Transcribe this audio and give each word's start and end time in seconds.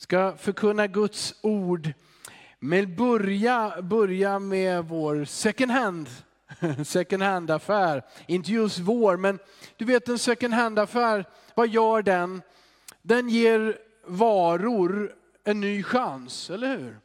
ska 0.00 0.36
förkunna 0.36 0.86
Guds 0.86 1.34
ord. 1.40 1.92
Men 2.58 2.96
börja, 2.96 3.82
börja 3.82 4.38
med 4.38 4.84
vår 4.84 5.24
second 5.24 5.70
hand, 5.70 6.08
second 6.84 7.22
hand 7.22 7.50
affär. 7.50 8.02
Inte 8.26 8.52
just 8.52 8.78
vår, 8.78 9.16
men 9.16 9.38
du 9.76 9.84
vet 9.84 10.08
en 10.08 10.18
second 10.18 10.54
hand 10.54 10.78
affär, 10.78 11.24
vad 11.54 11.68
gör 11.68 12.02
den? 12.02 12.42
Den 13.02 13.28
ger 13.28 13.78
varor 14.04 15.14
en 15.44 15.60
ny 15.60 15.82
chans, 15.82 16.50
eller 16.50 16.76
hur? 16.76 17.00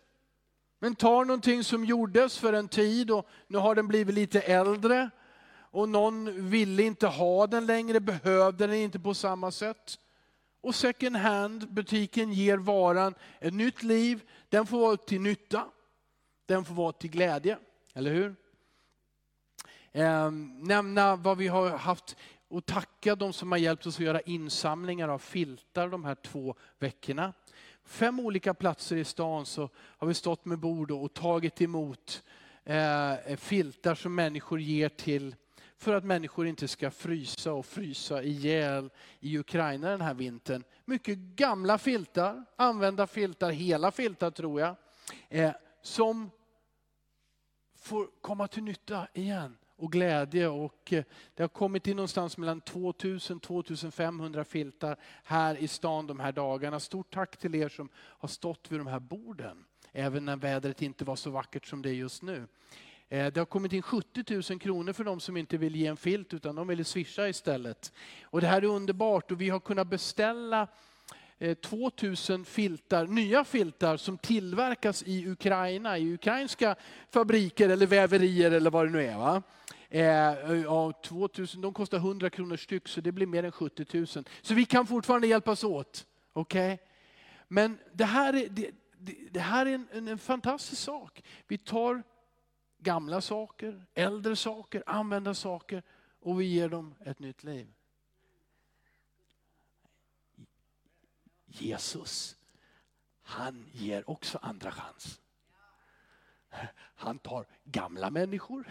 Men 0.80 0.96
tar 0.96 1.26
någonting 1.26 1.64
som 1.64 1.86
gjordes 1.86 2.38
för 2.38 2.54
en 2.54 2.68
tid 2.68 3.12
och 3.12 3.28
nu 3.48 3.58
har 3.58 3.76
den 3.76 3.88
blivit 3.88 4.16
lite 4.16 4.42
äldre 4.42 5.10
och 5.58 5.90
någon 5.90 6.50
ville 6.50 6.84
inte 6.84 7.08
ha 7.08 7.48
den 7.48 7.66
längre, 7.66 8.00
behövde 8.00 8.68
den 8.68 8.76
inte 8.76 9.00
på 9.00 9.14
samma 9.14 9.52
sätt. 9.52 9.98
Och 10.66 10.76
second 10.76 11.16
hand 11.16 11.74
butiken 11.74 12.34
ger 12.34 12.58
varan 12.58 13.14
ett 13.40 13.54
nytt 13.54 13.84
liv, 13.84 14.22
den 14.50 14.66
får 14.66 14.80
vara 14.80 14.98
till 14.98 15.22
nytta, 15.22 15.66
den 16.46 16.66
får 16.66 16.76
vara 16.76 16.92
till 16.92 17.10
glädje, 17.10 17.58
eller 17.94 18.12
hur? 18.12 18.36
Eh, 19.92 20.32
nämna 20.62 21.16
vad 21.16 21.38
vi 21.38 21.48
har 21.48 21.70
haft 21.70 22.16
och 22.48 22.66
tacka 22.66 23.16
de 23.16 23.34
som 23.34 23.52
har 23.52 23.60
hjälpt 23.60 23.86
oss 23.86 23.96
att 23.96 24.06
göra 24.06 24.22
insamlingar 24.22 25.10
av 25.10 25.20
filtar 25.20 25.88
de 25.90 26.06
här 26.06 26.16
två 26.16 26.56
veckorna. 26.80 27.34
Fem 27.84 28.20
olika 28.20 28.54
platser 28.54 28.96
i 28.96 29.04
stan 29.04 29.46
så 29.46 29.70
har 29.76 30.08
vi 30.08 30.14
stått 30.14 30.46
med 30.46 30.60
bord 30.60 30.92
och 30.92 31.14
tagit 31.14 31.62
emot 31.62 32.24
eh, 32.64 33.36
filtar 33.38 33.96
som 33.96 34.16
människor 34.16 34.60
ger 34.60 34.90
till 34.90 35.36
för 35.78 35.94
att 35.94 36.04
människor 36.04 36.48
inte 36.48 36.68
ska 36.68 36.92
frysa 36.92 37.54
och 37.54 37.66
frysa 37.66 38.24
ihjäl 38.24 38.90
i 39.20 39.38
Ukraina 39.38 39.90
den 39.90 40.02
här 40.02 40.14
vintern. 40.14 40.64
Mycket 40.86 41.18
gamla 41.18 41.78
filtar, 41.78 42.46
använda 42.56 43.08
filtar, 43.08 43.52
hela 43.52 43.92
filtar 43.92 44.32
tror 44.32 44.60
jag, 44.62 44.76
eh, 45.30 45.52
som 45.82 46.32
får 47.76 48.08
komma 48.22 48.48
till 48.48 48.64
nytta 48.64 49.08
igen 49.14 49.58
och 49.78 49.92
glädje. 49.92 50.48
Och 50.48 50.94
eh, 50.94 51.04
det 51.34 51.44
har 51.44 51.48
kommit 51.48 51.88
in 51.88 51.96
någonstans 51.96 52.38
mellan 52.38 52.62
2000-2500 52.62 54.44
filtar 54.44 54.98
här 55.24 55.58
i 55.58 55.68
stan 55.68 56.08
de 56.08 56.20
här 56.20 56.32
dagarna. 56.32 56.80
Stort 56.80 57.14
tack 57.14 57.38
till 57.38 57.56
er 57.56 57.70
som 57.70 57.90
har 57.96 58.28
stått 58.28 58.72
vid 58.72 58.80
de 58.80 58.88
här 58.88 59.00
borden, 59.00 59.66
även 59.92 60.26
när 60.26 60.36
vädret 60.36 60.82
inte 60.82 61.06
var 61.06 61.16
så 61.16 61.30
vackert 61.30 61.66
som 61.66 61.82
det 61.82 61.90
är 61.90 61.94
just 61.94 62.22
nu. 62.22 62.48
Eh, 63.10 63.32
det 63.34 63.40
har 63.40 63.46
kommit 63.46 63.74
in 63.74 63.82
70 63.82 64.54
000 64.54 64.60
kronor 64.60 64.94
för 64.94 65.04
de 65.04 65.20
som 65.20 65.38
inte 65.38 65.58
vill 65.58 65.76
ge 65.76 65.88
en 65.88 65.98
filt 65.98 66.34
utan 66.34 66.56
de 66.56 66.68
vill 66.68 66.86
swisha 66.86 67.30
istället. 67.30 67.94
Och 68.24 68.42
det 68.42 68.48
här 68.48 68.62
är 68.62 68.66
underbart 68.66 69.32
och 69.32 69.42
vi 69.42 69.50
har 69.50 69.60
kunnat 69.60 69.88
beställa 69.88 70.68
eh, 71.38 71.54
2000 71.54 72.46
filtar, 72.46 73.08
nya 73.08 73.44
filtar 73.44 73.98
som 73.98 74.18
tillverkas 74.18 75.04
i 75.04 75.28
Ukraina, 75.28 75.98
i 75.98 76.14
ukrainska 76.14 76.76
fabriker 77.10 77.70
eller 77.70 77.88
väverier 77.88 78.52
eller 78.52 78.70
vad 78.70 78.88
det 78.88 78.92
nu 78.92 79.04
är. 79.04 79.18
Va? 79.18 79.44
Eh, 79.90 80.62
ja, 80.64 80.92
2000, 81.04 81.62
de 81.62 81.74
kostar 81.74 81.98
100 81.98 82.30
kronor 82.30 82.58
styck 82.58 82.88
så 82.88 83.02
det 83.02 83.12
blir 83.12 83.28
mer 83.28 83.44
än 83.44 83.52
70 83.52 83.86
000. 83.98 84.08
Så 84.42 84.54
vi 84.54 84.66
kan 84.66 84.88
fortfarande 84.88 85.28
hjälpas 85.28 85.64
åt. 85.64 86.06
Okay? 86.34 86.78
Men 87.48 87.78
det 87.94 88.06
här 88.06 88.34
är, 88.34 88.50
det, 88.50 88.72
det 89.32 89.40
här 89.40 89.66
är 89.66 89.74
en, 89.74 89.88
en, 89.92 90.08
en 90.08 90.18
fantastisk 90.18 90.82
sak. 90.82 91.24
Vi 91.48 91.58
tar 91.58 92.04
gamla 92.86 93.22
saker, 93.22 93.86
äldre 93.94 94.36
saker, 94.36 94.84
använda 94.86 95.34
saker 95.34 95.84
och 96.20 96.42
vi 96.42 96.46
ger 96.46 96.70
dem 96.70 96.96
ett 97.06 97.20
nytt 97.20 97.44
liv. 97.44 97.74
Jesus, 101.46 102.36
han 103.22 103.66
ger 103.72 104.10
också 104.10 104.40
andra 104.42 104.72
chans. 104.72 105.20
Han 106.96 107.20
tar 107.20 107.46
gamla 107.64 108.10
människor, 108.10 108.68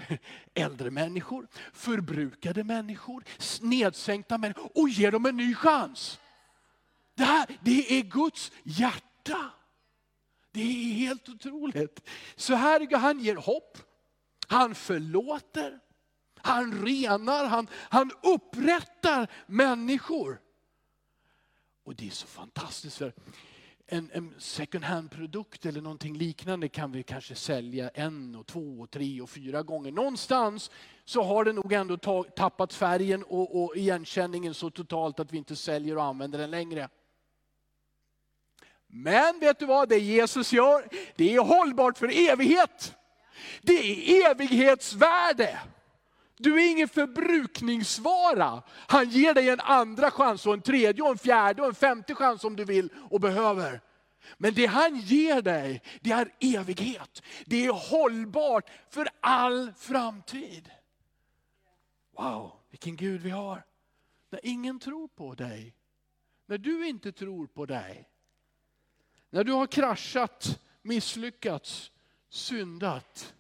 äldre 0.55 0.91
människor, 0.91 1.49
förbrukade 1.73 2.65
människor, 2.65 3.25
nedsänkta 3.61 4.39
människor 4.39 4.71
och 4.75 4.89
ger 4.89 5.11
dem 5.11 5.27
en 5.27 5.37
ny 5.37 5.55
chans. 5.55 6.21
Det 7.15 7.25
här 7.25 7.59
det 7.63 7.99
är 7.99 8.03
Guds 8.03 8.53
hjärta. 8.63 9.51
Det 10.53 10.61
är 10.61 10.95
helt 10.95 11.29
otroligt. 11.29 12.09
Så 12.37 12.55
här, 12.55 12.97
han 12.97 13.21
ger 13.21 13.37
hopp, 13.37 13.79
han 14.49 14.75
förlåter, 14.75 15.81
han 16.37 16.87
renar, 16.87 17.45
han, 17.45 17.69
han 17.73 18.11
upprättar 18.23 19.31
människor. 19.47 20.41
Och 21.85 21.95
det 21.95 22.07
är 22.07 22.11
så 22.11 22.27
fantastiskt. 22.27 22.97
för 22.97 23.13
en, 23.87 24.11
en 24.13 24.35
second 24.39 24.85
hand-produkt 24.85 25.67
eller 25.67 25.81
någonting 25.81 26.17
liknande 26.19 26.69
kan 26.69 26.93
vi 26.93 27.03
kanske 27.03 27.35
sälja 27.35 27.89
en, 27.89 28.35
och 28.35 28.47
två, 28.47 28.81
och 28.81 28.91
tre 28.91 29.21
och 29.21 29.31
fyra 29.31 29.63
gånger. 29.63 29.93
Någonstans 29.93 30.71
så 31.05 31.23
har 31.23 31.45
det 31.45 31.53
nog 31.53 31.73
ändå 31.73 31.97
tappat 32.25 32.73
färgen 32.73 33.23
och, 33.23 33.65
och 33.65 33.77
igenkänningen 33.77 34.55
så 34.55 34.71
totalt 34.71 35.21
att 35.21 35.33
vi 35.33 35.39
inte 35.39 35.57
säljer 35.57 35.97
och 35.97 36.05
använder 36.05 36.39
den 36.39 36.51
längre. 36.51 36.89
Men 38.87 39.41
vet 39.41 39.59
du 39.59 39.67
vad, 39.67 39.89
det 39.89 39.99
Jesus 39.99 40.53
gör, 40.53 40.89
det 41.17 41.35
är 41.35 41.41
hållbart 41.41 41.99
för 41.99 42.31
evighet. 42.31 42.95
Det 43.63 43.73
är 43.73 44.31
evighetsvärde. 44.31 45.61
Du 46.37 46.63
är 46.63 46.71
ingen 46.71 46.89
förbrukningsvara. 46.89 48.63
Han 48.69 49.09
ger 49.11 49.35
dig 49.35 49.49
en 49.49 49.61
andra 49.61 50.11
chans, 50.11 50.47
och 50.47 50.53
en 50.53 50.63
tredje, 50.63 51.03
och 51.03 51.11
en 51.11 51.19
fjärde 51.19 51.63
och 51.63 51.69
en 51.69 51.75
femte 51.75 52.15
chans 52.15 52.45
om 52.45 52.57
du 52.57 52.65
vill 52.65 52.89
och 53.11 53.21
behöver. 53.21 53.81
Men 54.39 54.55
det 54.55 54.67
han 54.67 54.97
ger 54.97 55.43
dig, 55.43 55.83
det 56.01 56.11
är 56.11 56.33
evighet. 56.41 57.23
Det 57.47 57.67
är 57.67 57.73
hållbart 57.91 58.71
för 58.91 59.09
all 59.21 59.73
framtid. 59.79 60.71
Wow, 62.17 62.53
vilken 62.71 62.97
Gud 62.97 63.21
vi 63.21 63.31
har. 63.31 63.65
När 64.31 64.41
ingen 64.43 64.79
tror 64.79 65.09
på 65.09 65.35
dig, 65.35 65.75
när 66.47 66.59
du 66.59 66.89
inte 66.89 67.13
tror 67.13 67.47
på 67.47 67.67
dig, 67.67 68.09
när 69.31 69.45
du 69.45 69.53
har 69.53 69.67
kraschat, 69.67 70.61
misslyckats, 70.83 71.91
syndat, 72.35 73.35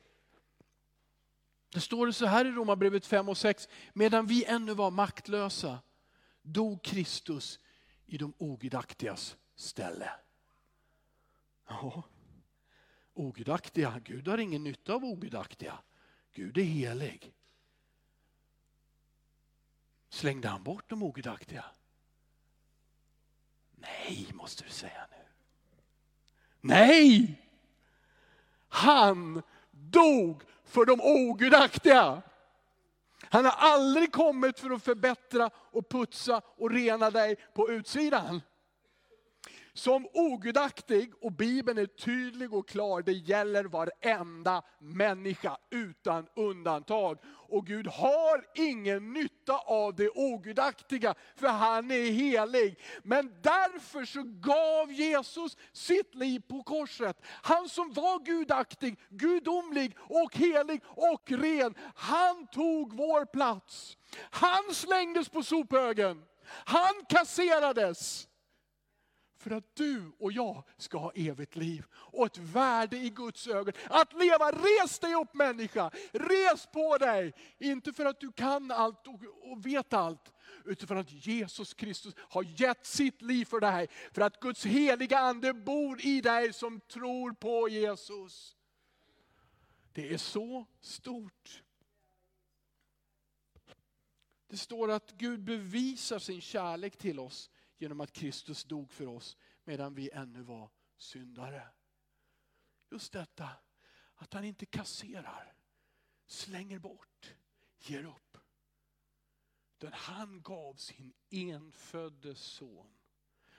det 1.69 1.81
står 1.81 2.07
det 2.07 2.13
så 2.13 2.27
här 2.27 2.45
i 2.45 2.51
Romarbrevet 2.51 3.07
5 3.07 3.29
och 3.29 3.39
6. 3.39 3.69
Medan 3.93 4.27
vi 4.27 4.45
ännu 4.45 4.75
var 4.75 4.91
maktlösa 4.91 5.79
dog 6.43 6.83
Kristus 6.83 7.59
i 8.07 8.19
de 8.19 8.33
ogudaktigas 8.39 9.37
ställe. 9.55 10.11
Ja, 11.69 12.03
ogudaktiga, 13.15 14.01
Gud 14.05 14.29
har 14.29 14.39
ingen 14.39 14.65
nytta 14.65 14.95
av 14.95 15.05
ogudaktiga. 15.05 15.79
Gud 16.33 16.59
är 16.59 16.63
helig. 16.63 17.33
Slängde 20.09 20.49
han 20.49 20.63
bort 20.63 20.91
de 20.91 21.03
ogudaktiga? 21.03 21.65
Nej, 23.71 24.29
måste 24.33 24.65
du 24.65 24.71
säga 24.71 25.09
nu. 25.11 25.27
Nej! 26.61 27.44
Han 28.75 29.43
dog 29.71 30.43
för 30.65 30.85
de 30.85 31.01
ogudaktiga. 31.01 32.23
Han 33.31 33.45
har 33.45 33.55
aldrig 33.59 34.13
kommit 34.13 34.61
för 34.61 34.71
att 34.71 34.85
förbättra 34.85 35.51
och 35.57 35.89
putsa 35.89 36.41
och 36.57 36.71
rena 36.71 37.11
dig 37.11 37.37
på 37.55 37.71
utsidan 37.71 38.41
som 39.77 40.07
ogudaktig, 40.13 41.13
och 41.21 41.33
Bibeln 41.33 41.79
är 41.79 41.87
tydlig 41.87 42.55
och 42.55 42.69
klar, 42.69 43.03
det 43.03 43.13
gäller 43.13 43.65
varenda 43.65 44.63
människa 44.79 45.57
utan 45.71 46.27
undantag. 46.37 47.19
Och 47.27 47.67
Gud 47.67 47.87
har 47.87 48.45
ingen 48.55 49.13
nytta 49.13 49.59
av 49.59 49.95
det 49.95 50.11
ogudaktiga, 50.11 51.15
för 51.37 51.47
han 51.47 51.91
är 51.91 52.11
helig. 52.11 52.79
Men 53.03 53.35
därför 53.43 54.05
så 54.05 54.23
gav 54.23 54.93
Jesus 54.93 55.57
sitt 55.73 56.15
liv 56.15 56.43
på 56.49 56.63
korset. 56.63 57.17
Han 57.43 57.69
som 57.69 57.93
var 57.93 58.25
gudaktig, 58.25 58.99
gudomlig 59.09 59.97
och 59.99 60.37
helig 60.37 60.83
och 60.85 61.31
ren, 61.31 61.75
han 61.95 62.47
tog 62.47 62.97
vår 62.97 63.25
plats. 63.25 63.97
Han 64.31 64.75
slängdes 64.75 65.29
på 65.29 65.43
sophögen. 65.43 66.23
Han 66.65 67.05
kasserades 67.09 68.29
för 69.45 69.51
att 69.51 69.77
du 69.77 70.13
och 70.19 70.33
jag 70.33 70.63
ska 70.77 70.99
ha 70.99 71.13
evigt 71.15 71.57
liv 71.57 71.85
och 71.93 72.27
ett 72.27 72.39
värde 72.39 72.97
i 72.97 73.11
Guds 73.11 73.47
ögon. 73.47 73.73
Att 73.89 74.13
leva, 74.13 74.51
res 74.51 74.99
dig 74.99 75.15
upp 75.15 75.35
människa, 75.35 75.91
res 76.13 76.67
på 76.67 76.99
dig. 76.99 77.35
Inte 77.59 77.93
för 77.93 78.05
att 78.05 78.21
du 78.21 78.33
kan 78.33 78.71
allt 78.71 79.07
och 79.43 79.67
vet 79.67 79.93
allt, 79.93 80.33
utan 80.65 80.89
för 80.89 80.97
att 80.97 81.27
Jesus 81.27 81.75
Kristus 81.75 82.15
har 82.19 82.61
gett 82.61 82.87
sitt 82.87 83.23
liv 83.23 83.45
för 83.45 83.61
dig. 83.61 83.89
För 84.13 84.23
att 84.23 84.41
Guds 84.41 84.67
heliga 84.67 85.19
ande 85.19 85.55
bor 85.55 86.07
i 86.07 86.21
dig 86.21 86.53
som 86.53 86.81
tror 86.81 87.33
på 87.33 87.69
Jesus. 87.69 88.57
Det 89.93 90.13
är 90.13 90.19
så 90.19 90.67
stort. 90.81 91.63
Det 94.49 94.57
står 94.57 94.91
att 94.91 95.13
Gud 95.13 95.41
bevisar 95.41 96.19
sin 96.19 96.41
kärlek 96.41 96.97
till 96.97 97.21
oss 97.21 97.51
genom 97.85 98.01
att 98.01 98.13
Kristus 98.13 98.65
dog 98.65 98.93
för 98.93 99.07
oss 99.07 99.37
medan 99.65 99.95
vi 99.95 100.11
ännu 100.11 100.43
var 100.43 100.71
syndare. 100.97 101.69
Just 102.91 103.13
detta 103.13 103.51
att 104.15 104.33
han 104.33 104.45
inte 104.45 104.67
kasserar, 104.67 105.55
slänger 106.27 106.79
bort, 106.79 107.35
ger 107.79 108.05
upp. 108.05 108.39
Utan 109.77 109.93
han 109.93 110.43
gav 110.43 110.75
sin 110.75 111.15
enfödde 111.31 112.35
son 112.35 112.99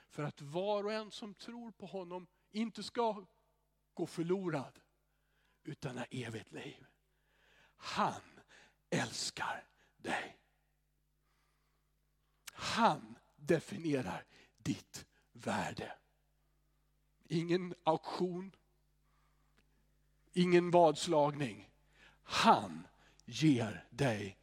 för 0.08 0.22
att 0.22 0.40
var 0.40 0.84
och 0.84 0.92
en 0.92 1.10
som 1.10 1.34
tror 1.34 1.70
på 1.70 1.86
honom 1.86 2.26
inte 2.50 2.82
ska 2.82 3.26
gå 3.94 4.06
förlorad 4.06 4.80
utan 5.62 5.98
ha 5.98 6.04
evigt 6.04 6.52
liv. 6.52 6.86
Han 7.76 8.40
älskar 8.90 9.68
dig. 9.96 10.38
Han 12.52 13.18
definierar 13.46 14.24
ditt 14.58 15.04
värde. 15.32 15.92
Ingen 17.28 17.74
auktion, 17.84 18.52
ingen 20.32 20.70
vadslagning. 20.70 21.70
Han 22.22 22.86
ger 23.24 23.84
dig 23.90 24.38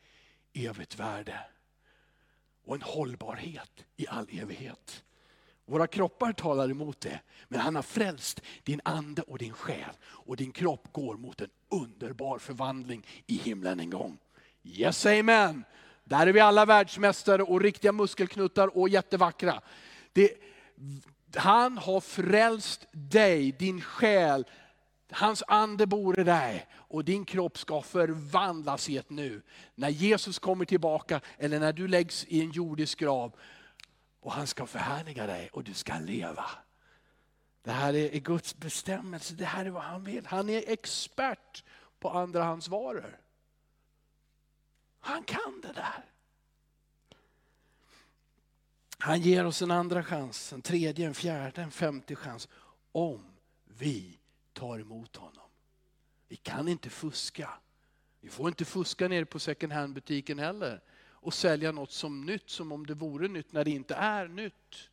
evigt 0.53 0.99
värde 0.99 1.39
och 2.65 2.75
en 2.75 2.81
hållbarhet 2.81 3.85
i 3.95 4.07
all 4.07 4.27
evighet. 4.31 5.03
Våra 5.65 5.87
kroppar 5.87 6.33
talar 6.33 6.69
emot 6.69 7.01
det, 7.01 7.19
men 7.47 7.59
han 7.59 7.75
har 7.75 7.81
frälst 7.81 8.41
din 8.63 8.81
ande 8.85 9.21
och 9.21 9.37
din 9.37 9.53
själ. 9.53 9.95
Och 10.03 10.37
din 10.37 10.51
kropp 10.51 10.87
går 10.91 11.17
mot 11.17 11.41
en 11.41 11.49
underbar 11.69 12.39
förvandling 12.39 13.07
i 13.27 13.37
himlen 13.37 13.79
en 13.79 13.89
gång. 13.89 14.17
Yes 14.63 15.05
amen! 15.05 15.63
Där 16.13 16.27
är 16.27 16.33
vi 16.33 16.39
alla 16.39 16.65
världsmästare 16.65 17.43
och 17.43 17.61
riktiga 17.61 17.91
muskelknuttar 17.91 18.77
och 18.77 18.89
jättevackra. 18.89 19.61
Det, 20.13 20.31
han 21.35 21.77
har 21.77 21.99
frälst 21.99 22.85
dig, 22.91 23.51
din 23.51 23.81
själ, 23.81 24.45
Hans 25.11 25.43
ande 25.47 25.85
bor 25.85 26.19
i 26.19 26.23
dig 26.23 26.67
och 26.73 27.05
din 27.05 27.25
kropp 27.25 27.57
ska 27.57 27.81
förvandlas 27.81 28.89
i 28.89 28.97
ett 28.97 29.09
nu. 29.09 29.41
När 29.75 29.89
Jesus 29.89 30.39
kommer 30.39 30.65
tillbaka 30.65 31.21
eller 31.37 31.59
när 31.59 31.73
du 31.73 31.87
läggs 31.87 32.25
i 32.25 32.41
en 32.41 32.51
jordisk 32.51 32.99
grav 32.99 33.35
och 34.19 34.31
han 34.31 34.47
ska 34.47 34.65
förhärliga 34.65 35.27
dig 35.27 35.49
och 35.53 35.63
du 35.63 35.73
ska 35.73 35.93
leva. 35.99 36.45
Det 37.63 37.71
här 37.71 37.95
är 37.95 38.19
Guds 38.19 38.57
bestämmelse, 38.57 39.33
det 39.33 39.45
här 39.45 39.65
är 39.65 39.69
vad 39.69 39.83
han 39.83 40.03
vill. 40.03 40.25
Han 40.25 40.49
är 40.49 40.63
expert 40.67 41.63
på 41.99 42.09
andrahandsvaror. 42.09 43.22
Han 45.05 45.23
kan 45.23 45.61
det 45.61 45.73
där. 45.73 46.05
Han 48.97 49.21
ger 49.21 49.45
oss 49.45 49.61
en 49.61 49.71
andra 49.71 50.03
chans, 50.03 50.53
en 50.53 50.61
tredje, 50.61 51.07
en 51.07 51.13
fjärde, 51.13 51.61
en 51.61 51.71
femte 51.71 52.15
chans. 52.15 52.47
Om 52.91 53.25
vi 53.65 54.19
tar 54.53 54.79
emot 54.79 55.15
honom. 55.15 55.49
Vi 56.27 56.35
kan 56.35 56.67
inte 56.67 56.89
fuska. 56.89 57.49
Vi 58.21 58.29
får 58.29 58.47
inte 58.47 58.65
fuska 58.65 59.07
nere 59.07 59.25
på 59.25 59.39
second 59.39 59.73
hand-butiken 59.73 60.39
heller 60.39 60.81
och 61.01 61.33
sälja 61.33 61.71
något 61.71 61.91
som 61.91 62.25
nytt 62.25 62.49
som 62.49 62.71
om 62.71 62.85
det 62.85 62.93
vore 62.93 63.27
nytt 63.27 63.51
när 63.51 63.63
det 63.63 63.71
inte 63.71 63.95
är 63.95 64.27
nytt. 64.27 64.89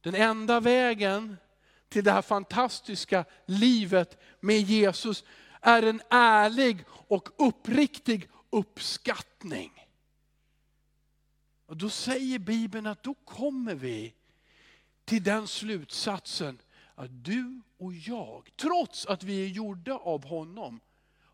Den 0.00 0.14
enda 0.14 0.60
vägen 0.60 1.36
till 1.88 2.04
det 2.04 2.12
här 2.12 2.22
fantastiska 2.22 3.24
livet 3.46 4.18
med 4.40 4.60
Jesus 4.60 5.24
är 5.60 5.82
en 5.82 6.02
ärlig 6.10 6.84
och 6.88 7.28
uppriktig 7.36 8.28
uppskattning. 8.50 9.86
Och 11.66 11.76
då 11.76 11.90
säger 11.90 12.38
Bibeln 12.38 12.86
att 12.86 13.02
då 13.02 13.14
kommer 13.14 13.74
vi 13.74 14.14
till 15.04 15.22
den 15.22 15.48
slutsatsen 15.48 16.58
att 16.94 17.24
du 17.24 17.60
och 17.78 17.94
jag, 17.94 18.50
trots 18.56 19.06
att 19.06 19.22
vi 19.22 19.44
är 19.44 19.48
gjorda 19.48 19.94
av 19.94 20.24
honom, 20.24 20.80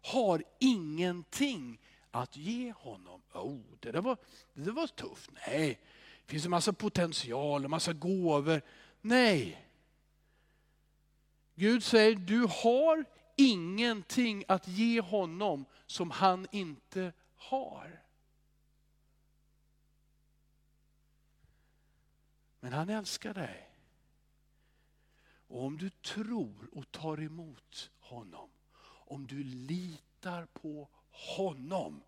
har 0.02 0.44
ingenting 0.58 1.80
att 2.10 2.36
ge 2.36 2.72
honom. 2.72 3.22
Oh, 3.32 3.60
det, 3.80 3.92
där 3.92 4.00
var, 4.00 4.16
det 4.54 4.62
där 4.62 4.72
var 4.72 4.86
tufft. 4.86 5.30
Nej, 5.46 5.80
det 6.26 6.30
finns 6.30 6.44
en 6.44 6.50
massa 6.50 6.72
potential, 6.72 7.64
en 7.64 7.70
massa 7.70 7.92
gåvor. 7.92 8.62
Nej. 9.00 9.66
Gud 11.54 11.84
säger, 11.84 12.14
du 12.14 12.40
har 12.40 13.04
ingenting 13.36 14.44
att 14.48 14.68
ge 14.68 15.00
honom 15.00 15.64
som 15.86 16.10
han 16.10 16.46
inte 16.50 17.12
har. 17.36 18.02
Men 22.60 22.72
han 22.72 22.88
älskar 22.88 23.34
dig. 23.34 23.68
Och 25.52 25.64
om 25.64 25.78
du 25.78 25.90
tror 25.90 26.68
och 26.72 26.92
tar 26.92 27.20
emot 27.20 27.90
honom, 28.00 28.50
om 28.84 29.26
du 29.26 29.44
litar 29.44 30.46
på 30.46 30.88
honom 31.10 32.02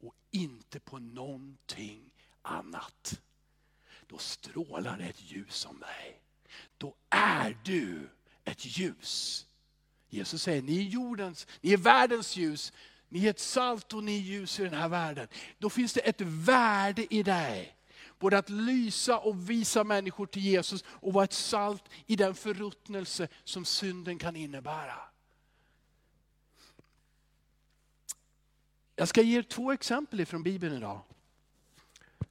och 0.00 0.14
inte 0.30 0.80
på 0.80 0.98
någonting 0.98 2.12
annat, 2.42 3.20
då 4.06 4.18
strålar 4.18 4.98
det 4.98 5.04
ett 5.04 5.30
ljus 5.30 5.66
om 5.66 5.80
dig. 5.80 6.22
Då 6.78 6.94
är 7.08 7.58
du 7.64 8.08
ett 8.44 8.78
ljus. 8.78 9.46
Jesus 10.10 10.42
säger, 10.42 10.62
ni 10.62 10.78
är 10.78 10.82
jordens, 10.82 11.46
ni 11.60 11.72
är 11.72 11.76
världens 11.76 12.36
ljus, 12.36 12.72
ni 13.08 13.26
är 13.26 13.30
ett 13.30 13.40
salt 13.40 13.92
och 13.92 14.04
ni 14.04 14.16
är 14.16 14.20
ljus 14.20 14.60
i 14.60 14.64
den 14.64 14.74
här 14.74 14.88
världen. 14.88 15.28
Då 15.58 15.70
finns 15.70 15.92
det 15.92 16.00
ett 16.00 16.20
värde 16.20 17.14
i 17.14 17.22
dig. 17.22 17.76
Både 18.18 18.38
att 18.38 18.50
lysa 18.50 19.18
och 19.18 19.50
visa 19.50 19.84
människor 19.84 20.26
till 20.26 20.42
Jesus 20.42 20.84
och 20.86 21.12
vara 21.12 21.24
ett 21.24 21.32
salt 21.32 21.84
i 22.06 22.16
den 22.16 22.34
förruttnelse 22.34 23.28
som 23.44 23.64
synden 23.64 24.18
kan 24.18 24.36
innebära. 24.36 24.98
Jag 28.96 29.08
ska 29.08 29.22
ge 29.22 29.38
er 29.38 29.42
två 29.42 29.72
exempel 29.72 30.26
från 30.26 30.42
Bibeln 30.42 30.76
idag. 30.76 31.00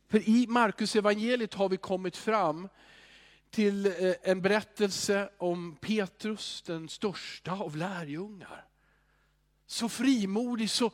För 0.08 0.30
i 0.30 0.48
Markus 0.48 0.96
evangeliet 0.96 1.54
har 1.54 1.70
vi 1.70 1.78
kommit 1.78 2.18
fram 2.18 2.70
till 3.50 3.86
eh, 3.86 4.14
en 4.22 4.42
berättelse 4.42 5.30
om 5.38 5.76
Petrus, 5.82 6.62
den 6.62 6.90
största 6.90 7.52
av 7.52 7.76
lärjungar. 7.78 8.66
Så 9.66 9.90
frimodig, 9.90 10.70
så, 10.70 10.92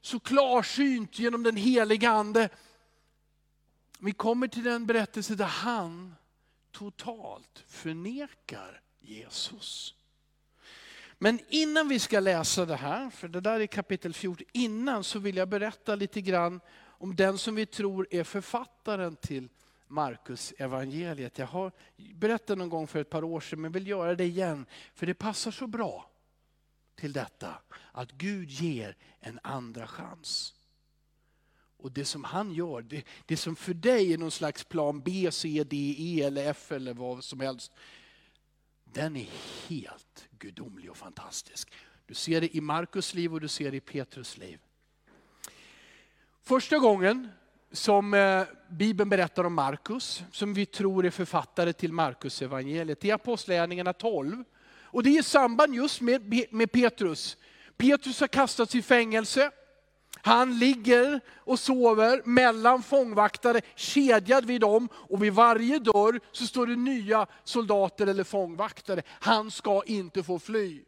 så 0.00 0.20
klarsynt 0.20 1.18
genom 1.18 1.42
den 1.42 1.56
heliga 1.56 2.10
Ande 2.10 2.48
vi 3.98 4.12
kommer 4.12 4.48
till 4.48 4.64
den 4.64 4.86
berättelse 4.86 5.34
där 5.34 5.44
han 5.44 6.14
totalt 6.72 7.64
förnekar 7.66 8.80
Jesus. 9.00 9.94
Men 11.18 11.40
innan 11.48 11.88
vi 11.88 11.98
ska 11.98 12.20
läsa 12.20 12.66
det 12.66 12.76
här, 12.76 13.10
för 13.10 13.28
det 13.28 13.40
där 13.40 13.60
är 13.60 13.66
kapitel 13.66 14.14
14, 14.14 14.46
innan 14.52 15.04
så 15.04 15.18
vill 15.18 15.36
jag 15.36 15.48
berätta 15.48 15.94
lite 15.94 16.20
grann 16.20 16.60
om 16.86 17.16
den 17.16 17.38
som 17.38 17.54
vi 17.54 17.66
tror 17.66 18.06
är 18.10 18.24
författaren 18.24 19.16
till 19.16 19.48
Markus 19.88 20.54
evangeliet. 20.58 21.38
Jag 21.38 21.46
har 21.46 21.72
berättat 22.14 22.58
någon 22.58 22.68
gång 22.68 22.86
för 22.86 23.00
ett 23.00 23.10
par 23.10 23.24
år 23.24 23.40
sedan 23.40 23.60
men 23.60 23.72
vill 23.72 23.86
göra 23.86 24.14
det 24.14 24.24
igen, 24.24 24.66
för 24.94 25.06
det 25.06 25.14
passar 25.14 25.50
så 25.50 25.66
bra 25.66 26.10
till 26.94 27.12
detta. 27.12 27.54
Att 27.92 28.12
Gud 28.12 28.50
ger 28.50 28.96
en 29.20 29.40
andra 29.42 29.86
chans. 29.86 30.54
Och 31.76 31.92
det 31.92 32.04
som 32.04 32.24
han 32.24 32.54
gör, 32.54 32.82
det, 32.82 33.04
det 33.26 33.36
som 33.36 33.56
för 33.56 33.74
dig 33.74 34.12
är 34.12 34.18
någon 34.18 34.30
slags 34.30 34.64
plan 34.64 35.00
B, 35.00 35.28
C, 35.32 35.64
D, 35.64 35.94
E 35.98 36.22
eller 36.22 36.50
F 36.50 36.72
eller 36.72 36.94
vad 36.94 37.24
som 37.24 37.40
helst. 37.40 37.72
Den 38.84 39.16
är 39.16 39.28
helt 39.68 40.28
gudomlig 40.38 40.90
och 40.90 40.96
fantastisk. 40.96 41.72
Du 42.06 42.14
ser 42.14 42.40
det 42.40 42.56
i 42.56 42.60
Markus 42.60 43.14
liv 43.14 43.34
och 43.34 43.40
du 43.40 43.48
ser 43.48 43.70
det 43.70 43.76
i 43.76 43.80
Petrus 43.80 44.38
liv. 44.38 44.58
Första 46.42 46.78
gången 46.78 47.28
som 47.72 48.14
eh, 48.14 48.42
Bibeln 48.68 49.08
berättar 49.10 49.44
om 49.44 49.54
Markus, 49.54 50.22
som 50.32 50.54
vi 50.54 50.66
tror 50.66 51.06
är 51.06 51.10
författare 51.10 51.72
till 51.72 51.92
Markus 51.92 52.42
evangeliet, 52.42 53.00
det 53.00 53.10
är 53.10 53.14
Apostlagärningarna 53.14 53.92
12. 53.92 54.44
Och 54.90 55.02
det 55.02 55.10
är 55.10 55.20
i 55.20 55.22
samband 55.22 55.74
just 55.74 56.00
med, 56.00 56.46
med 56.50 56.72
Petrus. 56.72 57.36
Petrus 57.76 58.20
har 58.20 58.28
kastats 58.28 58.74
i 58.74 58.82
fängelse. 58.82 59.50
Han 60.22 60.58
ligger 60.58 61.20
och 61.36 61.58
sover 61.58 62.22
mellan 62.24 62.82
fångvaktare, 62.82 63.60
kedjad 63.74 64.44
vid 64.44 64.60
dem 64.60 64.88
och 64.92 65.22
vid 65.22 65.32
varje 65.32 65.78
dörr 65.78 66.20
så 66.32 66.46
står 66.46 66.66
det 66.66 66.76
nya 66.76 67.26
soldater 67.44 68.06
eller 68.06 68.24
fångvaktare. 68.24 69.02
Han 69.08 69.50
ska 69.50 69.82
inte 69.86 70.22
få 70.22 70.38
fly. 70.38 70.82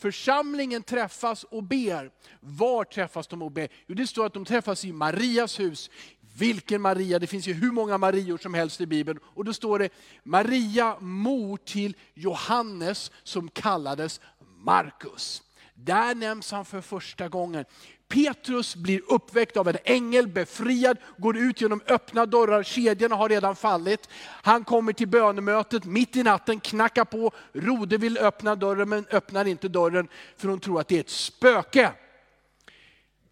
Församlingen 0.00 0.82
träffas 0.82 1.44
och 1.44 1.62
ber. 1.62 2.10
Var 2.40 2.84
träffas 2.84 3.26
de 3.26 3.42
och 3.42 3.52
ber? 3.52 3.68
Jo, 3.86 3.94
det 3.94 4.06
står 4.06 4.26
att 4.26 4.34
de 4.34 4.44
träffas 4.44 4.84
i 4.84 4.92
Marias 4.92 5.60
hus. 5.60 5.90
Vilken 6.38 6.82
Maria? 6.82 7.18
Det 7.18 7.26
finns 7.26 7.46
ju 7.46 7.52
hur 7.52 7.72
många 7.72 7.98
Marior 7.98 8.38
som 8.38 8.54
helst 8.54 8.80
i 8.80 8.86
Bibeln. 8.86 9.20
Och 9.22 9.44
då 9.44 9.52
står 9.52 9.78
det 9.78 9.88
Maria, 10.22 10.96
mor 11.00 11.56
till 11.56 11.96
Johannes 12.14 13.10
som 13.22 13.48
kallades 13.48 14.20
Markus. 14.56 15.42
Där 15.74 16.14
nämns 16.14 16.52
han 16.52 16.64
för 16.64 16.80
första 16.80 17.28
gången. 17.28 17.64
Petrus 18.10 18.76
blir 18.76 19.00
uppväckt 19.08 19.56
av 19.56 19.68
en 19.68 19.76
ängel, 19.84 20.28
befriad, 20.28 20.96
går 21.16 21.36
ut 21.36 21.60
genom 21.60 21.80
öppna 21.86 22.26
dörrar, 22.26 22.62
kedjorna 22.62 23.16
har 23.16 23.28
redan 23.28 23.56
fallit. 23.56 24.08
Han 24.42 24.64
kommer 24.64 24.92
till 24.92 25.08
bönemötet 25.08 25.84
mitt 25.84 26.16
i 26.16 26.22
natten, 26.22 26.60
knackar 26.60 27.04
på, 27.04 27.32
Rode 27.52 27.96
vill 27.96 28.18
öppna 28.18 28.54
dörren 28.54 28.88
men 28.88 29.06
öppnar 29.10 29.44
inte 29.44 29.68
dörren 29.68 30.08
för 30.36 30.48
hon 30.48 30.60
tror 30.60 30.80
att 30.80 30.88
det 30.88 30.96
är 30.96 31.00
ett 31.00 31.10
spöke. 31.10 31.92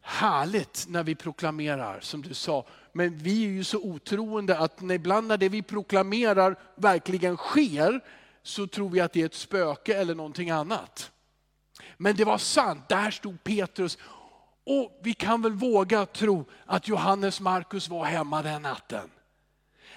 Härligt 0.01 0.85
när 0.89 1.03
vi 1.03 1.15
proklamerar 1.15 2.01
som 2.01 2.23
du 2.23 2.35
sa, 2.35 2.67
men 2.93 3.19
vi 3.19 3.45
är 3.45 3.49
ju 3.49 3.65
så 3.65 3.79
otroende 3.79 4.59
att 4.59 4.83
ibland 4.83 5.27
när 5.27 5.37
det 5.37 5.49
vi 5.49 5.63
proklamerar 5.63 6.57
verkligen 6.75 7.37
sker 7.37 8.01
så 8.43 8.67
tror 8.67 8.91
vi 8.91 9.01
att 9.01 9.13
det 9.13 9.23
är 9.23 9.27
ett 9.27 9.35
spöke 9.35 9.95
eller 9.95 10.15
någonting 10.15 10.51
annat. 10.51 11.11
Men 11.97 12.17
det 12.17 12.25
var 12.25 12.39
sant, 12.39 12.89
där 12.89 13.11
stod 13.11 13.45
Petrus. 13.45 13.99
Och 14.71 14.99
vi 15.03 15.15
kan 15.15 15.43
väl 15.43 15.53
våga 15.53 16.07
tro 16.07 16.45
att 16.67 16.89
Johannes 16.89 17.41
Markus 17.41 17.89
var 17.89 18.05
hemma 18.05 18.43
den 18.43 18.63
natten. 18.63 19.11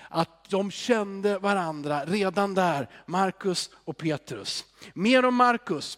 Att 0.10 0.50
de 0.50 0.72
kände 0.72 1.40
varandra 1.40 2.06
redan 2.06 2.54
där, 2.54 2.90
Markus 3.06 3.70
och 3.86 3.98
Petrus. 3.98 4.66
Mer 4.94 5.26
om 5.26 5.36
Markus. 5.36 5.98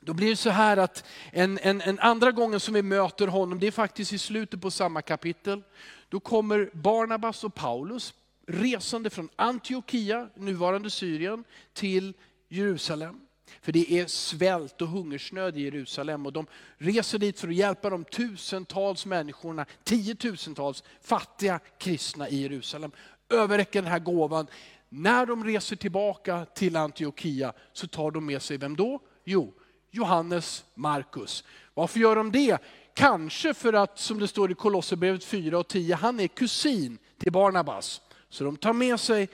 Då 0.00 0.12
blir 0.12 0.30
det 0.30 0.36
så 0.36 0.50
här 0.50 0.76
att 0.76 1.04
en, 1.32 1.58
en, 1.62 1.80
en, 1.80 1.98
andra 1.98 2.32
gången 2.32 2.60
som 2.60 2.74
vi 2.74 2.82
möter 2.82 3.26
honom, 3.26 3.60
det 3.60 3.66
är 3.66 3.70
faktiskt 3.70 4.12
i 4.12 4.18
slutet 4.18 4.60
på 4.60 4.70
samma 4.70 5.02
kapitel. 5.02 5.62
Då 6.08 6.20
kommer 6.20 6.70
Barnabas 6.72 7.44
och 7.44 7.54
Paulus 7.54 8.14
resande 8.46 9.10
från 9.10 9.28
Antiochia, 9.36 10.28
nuvarande 10.34 10.90
Syrien, 10.90 11.44
till 11.72 12.14
Jerusalem. 12.48 13.23
För 13.64 13.72
det 13.72 13.92
är 13.92 14.06
svält 14.06 14.82
och 14.82 14.88
hungersnöd 14.88 15.56
i 15.56 15.62
Jerusalem 15.62 16.26
och 16.26 16.32
de 16.32 16.46
reser 16.78 17.18
dit 17.18 17.40
för 17.40 17.48
att 17.48 17.54
hjälpa 17.54 17.90
de 17.90 18.04
tusentals 18.04 19.06
människorna, 19.06 19.66
tiotusentals 19.84 20.84
fattiga 21.00 21.60
kristna 21.78 22.28
i 22.28 22.42
Jerusalem. 22.42 22.92
Överräcker 23.28 23.82
den 23.82 23.90
här 23.90 23.98
gåvan. 23.98 24.46
När 24.88 25.26
de 25.26 25.44
reser 25.44 25.76
tillbaka 25.76 26.46
till 26.54 26.76
Antiochia 26.76 27.52
så 27.72 27.86
tar 27.86 28.10
de 28.10 28.26
med 28.26 28.42
sig 28.42 28.56
vem 28.56 28.76
då? 28.76 29.00
Jo, 29.24 29.54
Johannes 29.90 30.64
Markus. 30.74 31.44
Varför 31.74 32.00
gör 32.00 32.16
de 32.16 32.32
det? 32.32 32.58
Kanske 32.94 33.54
för 33.54 33.72
att, 33.72 33.98
som 33.98 34.18
det 34.18 34.28
står 34.28 34.50
i 34.50 34.54
Kolosserbrevet 34.54 35.24
4 35.24 35.58
och 35.58 35.68
10, 35.68 35.94
han 35.94 36.20
är 36.20 36.28
kusin 36.28 36.98
till 37.18 37.32
Barnabas. 37.32 38.00
Så 38.28 38.44
de 38.44 38.56
tar 38.56 38.72
med 38.72 39.00
sig 39.00 39.28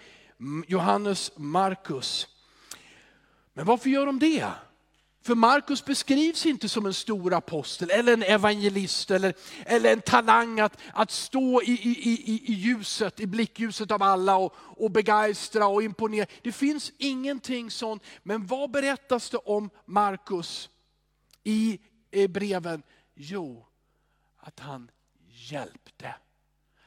Johannes 0.66 1.32
Markus. 1.36 2.26
Men 3.60 3.66
varför 3.66 3.90
gör 3.90 4.06
de 4.06 4.18
det? 4.18 4.50
För 5.22 5.34
Markus 5.34 5.84
beskrivs 5.84 6.46
inte 6.46 6.68
som 6.68 6.86
en 6.86 6.94
stor 6.94 7.34
apostel 7.34 7.90
eller 7.90 8.12
en 8.12 8.22
evangelist 8.22 9.10
eller, 9.10 9.34
eller 9.66 9.92
en 9.92 10.00
talang 10.00 10.60
att, 10.60 10.78
att 10.92 11.10
stå 11.10 11.62
i, 11.62 11.70
i, 11.70 12.10
i, 12.10 12.42
i 12.44 12.52
ljuset, 12.52 13.20
i 13.20 13.26
blickljuset 13.26 13.90
av 13.90 14.02
alla 14.02 14.36
och, 14.36 14.54
och 14.56 14.90
begeistra 14.90 15.66
och 15.66 15.82
imponera. 15.82 16.26
Det 16.42 16.52
finns 16.52 16.92
ingenting 16.98 17.70
sånt. 17.70 18.02
Men 18.22 18.46
vad 18.46 18.70
berättas 18.70 19.30
det 19.30 19.38
om 19.38 19.70
Markus 19.84 20.70
i 21.42 21.78
breven? 22.28 22.82
Jo, 23.14 23.66
att 24.38 24.60
han 24.60 24.90
hjälpte. 25.28 26.14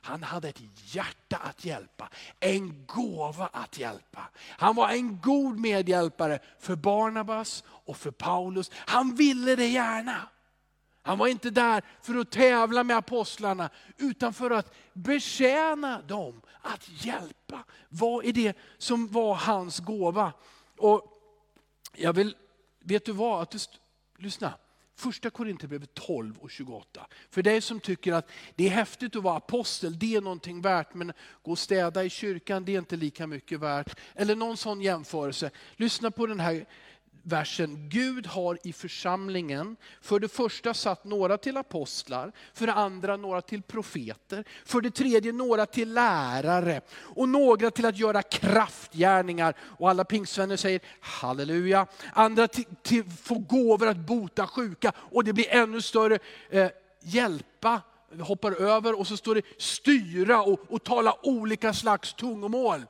Han 0.05 0.23
hade 0.23 0.49
ett 0.49 0.61
hjärta 0.95 1.37
att 1.37 1.65
hjälpa, 1.65 2.09
en 2.39 2.85
gåva 2.85 3.49
att 3.53 3.77
hjälpa. 3.77 4.29
Han 4.35 4.75
var 4.75 4.89
en 4.89 5.21
god 5.21 5.59
medhjälpare 5.59 6.39
för 6.59 6.75
Barnabas 6.75 7.63
och 7.67 7.97
för 7.97 8.11
Paulus. 8.11 8.71
Han 8.73 9.15
ville 9.15 9.55
det 9.55 9.67
gärna. 9.67 10.29
Han 11.01 11.17
var 11.17 11.27
inte 11.27 11.49
där 11.49 11.83
för 12.01 12.15
att 12.15 12.31
tävla 12.31 12.83
med 12.83 12.97
apostlarna, 12.97 13.69
utan 13.97 14.33
för 14.33 14.51
att 14.51 14.73
betjäna 14.93 16.01
dem, 16.01 16.41
att 16.61 17.05
hjälpa. 17.05 17.63
Vad 17.89 18.25
är 18.25 18.33
det 18.33 18.57
som 18.77 19.07
var 19.07 19.35
hans 19.35 19.79
gåva? 19.79 20.33
Och 20.77 21.13
jag 21.93 22.13
vill, 22.13 22.35
vet 22.79 23.05
du 23.05 23.11
vad, 23.11 23.41
att 23.41 23.51
det, 23.51 23.67
lyssna. 24.17 24.53
Första 24.95 25.29
Korinthierbrevet 25.29 25.93
12 25.93 26.37
och 26.37 26.51
28. 26.51 27.07
För 27.29 27.43
dig 27.43 27.61
som 27.61 27.79
tycker 27.79 28.13
att 28.13 28.31
det 28.55 28.65
är 28.65 28.69
häftigt 28.69 29.15
att 29.15 29.23
vara 29.23 29.37
apostel, 29.37 29.99
det 29.99 30.15
är 30.15 30.21
någonting 30.21 30.61
värt, 30.61 30.93
men 30.93 31.13
gå 31.41 31.51
och 31.51 31.59
städa 31.59 32.03
i 32.03 32.09
kyrkan, 32.09 32.65
det 32.65 32.75
är 32.75 32.79
inte 32.79 32.95
lika 32.95 33.27
mycket 33.27 33.59
värt. 33.59 33.99
Eller 34.15 34.35
någon 34.35 34.57
sån 34.57 34.81
jämförelse. 34.81 35.51
Lyssna 35.75 36.11
på 36.11 36.25
den 36.25 36.39
här 36.39 36.65
versen. 37.23 37.89
Gud 37.89 38.27
har 38.27 38.57
i 38.63 38.73
församlingen 38.73 39.75
för 40.01 40.19
det 40.19 40.27
första 40.27 40.73
satt 40.73 41.03
några 41.03 41.37
till 41.37 41.57
apostlar, 41.57 42.31
för 42.53 42.67
det 42.67 42.73
andra 42.73 43.17
några 43.17 43.41
till 43.41 43.61
profeter, 43.61 44.43
för 44.65 44.81
det 44.81 44.91
tredje 44.91 45.31
några 45.31 45.65
till 45.65 45.93
lärare 45.93 46.81
och 46.91 47.29
några 47.29 47.71
till 47.71 47.85
att 47.85 47.97
göra 47.97 48.21
kraftgärningar. 48.21 49.55
Och 49.59 49.89
alla 49.89 50.05
pingstvänner 50.05 50.57
säger 50.57 50.81
halleluja. 50.99 51.87
Andra 52.13 52.47
till, 52.47 52.65
till 52.81 53.03
få 53.03 53.37
gåvor 53.37 53.87
att 53.87 53.97
bota 53.97 54.47
sjuka 54.47 54.91
och 54.97 55.23
det 55.23 55.33
blir 55.33 55.49
ännu 55.49 55.81
större, 55.81 56.19
eh, 56.49 56.69
hjälpa 57.01 57.81
hoppar 58.19 58.51
över 58.51 58.99
och 58.99 59.07
så 59.07 59.17
står 59.17 59.35
det 59.35 59.41
styra 59.57 60.41
och, 60.41 60.59
och 60.69 60.83
tala 60.83 61.15
olika 61.23 61.73
slags 61.73 62.13
tungomål. 62.13 62.85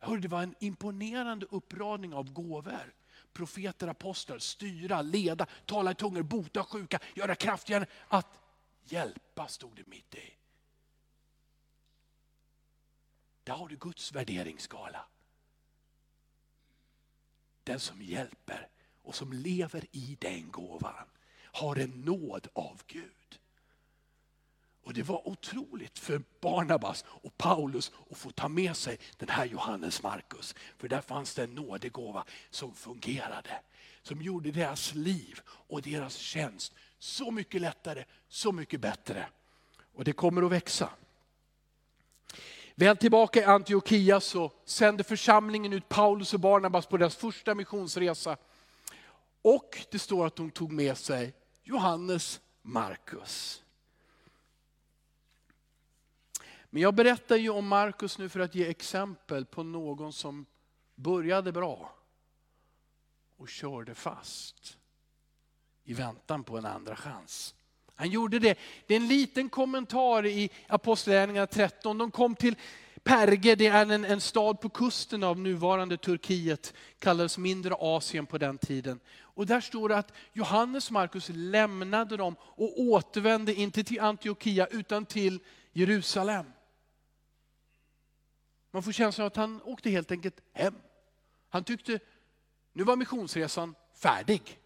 Hör, 0.00 0.16
det 0.16 0.28
var 0.28 0.42
en 0.42 0.54
imponerande 0.60 1.46
uppradning 1.50 2.14
av 2.14 2.32
gåvor 2.32 2.94
profeter, 3.32 3.88
apostlar, 3.88 4.38
styra, 4.38 5.02
leda, 5.02 5.46
tala 5.66 5.90
i 5.90 5.94
tungor, 5.94 6.22
bota 6.22 6.64
sjuka, 6.64 7.00
göra 7.14 7.34
kraftigare. 7.34 7.86
Att 8.08 8.26
hjälpa 8.84 9.48
stod 9.48 9.76
det 9.76 9.86
mitt 9.86 10.14
i. 10.14 10.34
Där 13.44 13.54
har 13.54 13.68
du 13.68 13.76
Guds 13.76 14.12
värderingsskala. 14.12 15.04
Den 17.64 17.80
som 17.80 18.02
hjälper 18.02 18.68
och 19.02 19.14
som 19.14 19.32
lever 19.32 19.86
i 19.92 20.16
den 20.20 20.50
gåvan 20.50 21.08
har 21.42 21.76
en 21.76 21.90
nåd 21.90 22.48
av 22.52 22.82
Gud. 22.86 23.19
Och 24.82 24.94
det 24.94 25.02
var 25.02 25.28
otroligt 25.28 25.98
för 25.98 26.22
Barnabas 26.40 27.04
och 27.08 27.38
Paulus 27.38 27.92
att 28.10 28.18
få 28.18 28.30
ta 28.30 28.48
med 28.48 28.76
sig 28.76 28.98
den 29.16 29.28
här 29.28 29.44
Johannes 29.44 30.02
Markus. 30.02 30.54
För 30.78 30.88
där 30.88 31.00
fanns 31.00 31.34
det 31.34 31.42
en 31.42 31.54
nådegåva 31.54 32.24
som 32.50 32.74
fungerade. 32.74 33.60
Som 34.02 34.22
gjorde 34.22 34.50
deras 34.50 34.94
liv 34.94 35.40
och 35.46 35.82
deras 35.82 36.16
tjänst 36.16 36.74
så 36.98 37.30
mycket 37.30 37.60
lättare, 37.60 38.04
så 38.28 38.52
mycket 38.52 38.80
bättre. 38.80 39.26
Och 39.94 40.04
det 40.04 40.12
kommer 40.12 40.42
att 40.42 40.52
växa. 40.52 40.90
Väl 42.74 42.96
tillbaka 42.96 43.40
i 43.40 43.44
Antiochia 43.44 44.20
så 44.20 44.52
sände 44.64 45.04
församlingen 45.04 45.72
ut 45.72 45.88
Paulus 45.88 46.34
och 46.34 46.40
Barnabas 46.40 46.86
på 46.86 46.96
deras 46.96 47.16
första 47.16 47.54
missionsresa. 47.54 48.36
Och 49.42 49.86
det 49.90 49.98
står 49.98 50.26
att 50.26 50.36
de 50.36 50.50
tog 50.50 50.72
med 50.72 50.98
sig 50.98 51.34
Johannes 51.62 52.40
Markus. 52.62 53.62
Men 56.70 56.82
jag 56.82 56.94
berättar 56.94 57.36
ju 57.36 57.50
om 57.50 57.66
Markus 57.66 58.18
nu 58.18 58.28
för 58.28 58.40
att 58.40 58.54
ge 58.54 58.66
exempel 58.66 59.44
på 59.44 59.62
någon 59.62 60.12
som 60.12 60.46
började 60.94 61.52
bra 61.52 61.94
och 63.36 63.48
körde 63.48 63.94
fast 63.94 64.76
i 65.84 65.94
väntan 65.94 66.44
på 66.44 66.58
en 66.58 66.66
andra 66.66 66.96
chans. 66.96 67.54
Han 67.94 68.10
gjorde 68.10 68.38
det. 68.38 68.58
Det 68.86 68.94
är 68.94 69.00
en 69.00 69.08
liten 69.08 69.48
kommentar 69.48 70.26
i 70.26 70.50
Apostlagärningarna 70.68 71.46
13. 71.46 71.98
De 71.98 72.10
kom 72.10 72.34
till 72.34 72.56
Perge, 73.02 73.54
det 73.54 73.66
är 73.66 73.92
en, 73.92 74.04
en 74.04 74.20
stad 74.20 74.60
på 74.60 74.68
kusten 74.68 75.22
av 75.22 75.38
nuvarande 75.38 75.96
Turkiet, 75.96 76.74
kallades 76.98 77.38
mindre 77.38 77.74
Asien 77.78 78.26
på 78.26 78.38
den 78.38 78.58
tiden. 78.58 79.00
Och 79.18 79.46
där 79.46 79.60
står 79.60 79.88
det 79.88 79.96
att 79.96 80.12
Johannes 80.32 80.90
Markus 80.90 81.30
lämnade 81.34 82.16
dem 82.16 82.36
och 82.40 82.80
återvände 82.80 83.54
inte 83.54 83.84
till 83.84 84.00
Antiochia 84.00 84.66
utan 84.66 85.06
till 85.06 85.40
Jerusalem. 85.72 86.46
Man 88.70 88.82
får 88.82 88.92
känslan 88.92 89.26
att 89.26 89.36
han 89.36 89.62
åkte 89.62 89.90
helt 89.90 90.10
enkelt 90.10 90.40
hem. 90.52 90.74
Han 91.48 91.64
tyckte, 91.64 92.00
nu 92.72 92.84
var 92.84 92.96
missionsresan 92.96 93.74
färdig. 93.94 94.58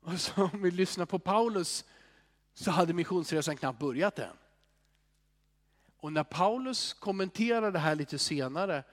Och 0.00 0.20
så 0.20 0.44
om 0.52 0.62
vi 0.62 0.70
lyssnar 0.70 1.06
på 1.06 1.18
Paulus 1.18 1.84
så 2.54 2.70
hade 2.70 2.92
missionsresan 2.92 3.56
knappt 3.56 3.78
börjat 3.78 4.18
än. 4.18 4.36
Och 5.96 6.12
när 6.12 6.24
Paulus 6.24 6.92
kommenterar 6.92 7.72
det 7.72 7.78
här 7.78 7.94
lite 7.94 8.18
senare, 8.18 8.84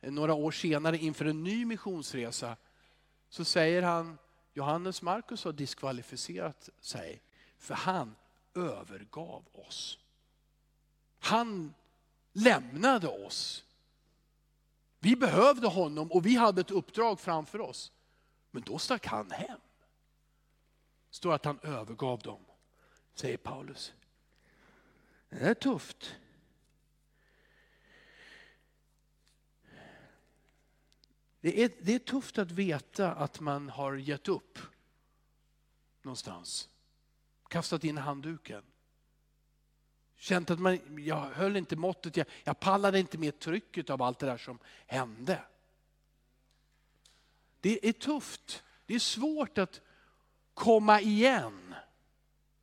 eh, 0.00 0.12
några 0.12 0.34
år 0.34 0.50
senare 0.50 0.98
inför 0.98 1.24
en 1.24 1.44
ny 1.44 1.64
missionsresa, 1.64 2.56
så 3.28 3.44
säger 3.44 3.82
han, 3.82 4.18
Johannes 4.54 5.02
Markus 5.02 5.44
har 5.44 5.52
diskvalificerat 5.52 6.68
sig, 6.80 7.22
för 7.58 7.74
han 7.74 8.16
övergav 8.54 9.44
oss. 9.52 9.98
Han 11.18 11.74
lämnade 12.38 13.08
oss. 13.08 13.64
Vi 14.98 15.16
behövde 15.16 15.66
honom 15.66 16.12
och 16.12 16.26
vi 16.26 16.34
hade 16.34 16.60
ett 16.60 16.70
uppdrag 16.70 17.20
framför 17.20 17.60
oss. 17.60 17.92
Men 18.50 18.62
då 18.62 18.78
stack 18.78 19.06
han 19.06 19.30
hem. 19.30 19.60
står 21.10 21.32
att 21.32 21.44
han 21.44 21.58
övergav 21.62 22.18
dem, 22.18 22.40
säger 23.14 23.36
Paulus. 23.36 23.92
Det 25.28 25.36
är 25.36 25.54
tufft. 25.54 26.16
Det 31.40 31.62
är, 31.62 31.70
det 31.80 31.94
är 31.94 31.98
tufft 31.98 32.38
att 32.38 32.50
veta 32.50 33.12
att 33.14 33.40
man 33.40 33.68
har 33.68 33.94
gett 33.94 34.28
upp 34.28 34.58
någonstans. 36.02 36.68
Kastat 37.48 37.84
in 37.84 37.98
handduken. 37.98 38.62
Känt 40.18 40.50
att 40.50 40.58
man, 40.58 41.04
jag 41.04 41.16
höll 41.16 41.56
inte 41.56 41.76
måttet, 41.76 42.16
jag, 42.16 42.26
jag 42.44 42.60
pallade 42.60 42.98
inte 42.98 43.18
med 43.18 43.38
trycket 43.38 43.90
av 43.90 44.02
allt 44.02 44.18
det 44.18 44.26
där 44.26 44.38
som 44.38 44.58
hände. 44.86 45.42
Det 47.60 47.88
är 47.88 47.92
tufft, 47.92 48.62
det 48.86 48.94
är 48.94 48.98
svårt 48.98 49.58
att 49.58 49.80
komma 50.54 51.00
igen. 51.00 51.74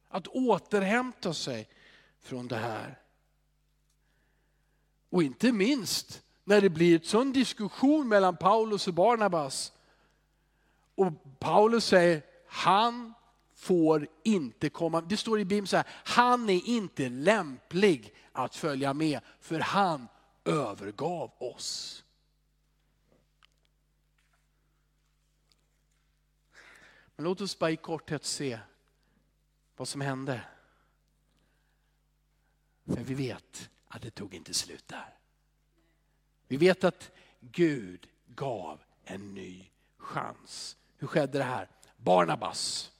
Att 0.07 0.27
återhämta 0.27 1.33
sig 1.33 1.69
från 2.21 2.47
det 2.47 2.57
här. 2.57 2.99
Och 5.09 5.23
inte 5.23 5.51
minst 5.51 6.23
när 6.43 6.61
det 6.61 6.69
blir 6.69 6.99
en 6.99 7.05
sån 7.05 7.33
diskussion 7.33 8.07
mellan 8.07 8.37
Paulus 8.37 8.87
och 8.87 8.93
Barnabas. 8.93 9.73
Och 10.95 11.39
Paulus 11.39 11.85
säger, 11.85 12.21
han 12.47 13.13
får 13.55 14.07
inte 14.23 14.69
komma, 14.69 15.01
det 15.01 15.17
står 15.17 15.39
i 15.39 15.45
Bibeln 15.45 15.67
så 15.67 15.77
här, 15.77 15.87
han 15.89 16.49
är 16.49 16.67
inte 16.67 17.09
lämplig 17.09 18.13
att 18.31 18.55
följa 18.55 18.93
med 18.93 19.19
för 19.39 19.59
han 19.59 20.07
övergav 20.45 21.31
oss. 21.37 22.03
Men 27.15 27.23
låt 27.23 27.41
oss 27.41 27.59
bara 27.59 27.71
i 27.71 27.75
korthet 27.75 28.25
se 28.25 28.59
vad 29.75 29.87
som 29.87 30.01
hände. 30.01 30.41
För 32.85 33.03
vi 33.03 33.13
vet 33.13 33.69
att 33.87 34.01
det 34.01 34.11
tog 34.11 34.33
inte 34.33 34.53
slut 34.53 34.87
där. 34.87 35.13
Vi 36.47 36.57
vet 36.57 36.83
att 36.83 37.11
Gud 37.39 38.07
gav 38.25 38.79
en 39.03 39.33
ny 39.33 39.69
chans. 39.97 40.77
Hur 40.97 41.07
skedde 41.07 41.37
det 41.37 41.43
här? 41.43 41.69
Barnabas. 41.97 42.91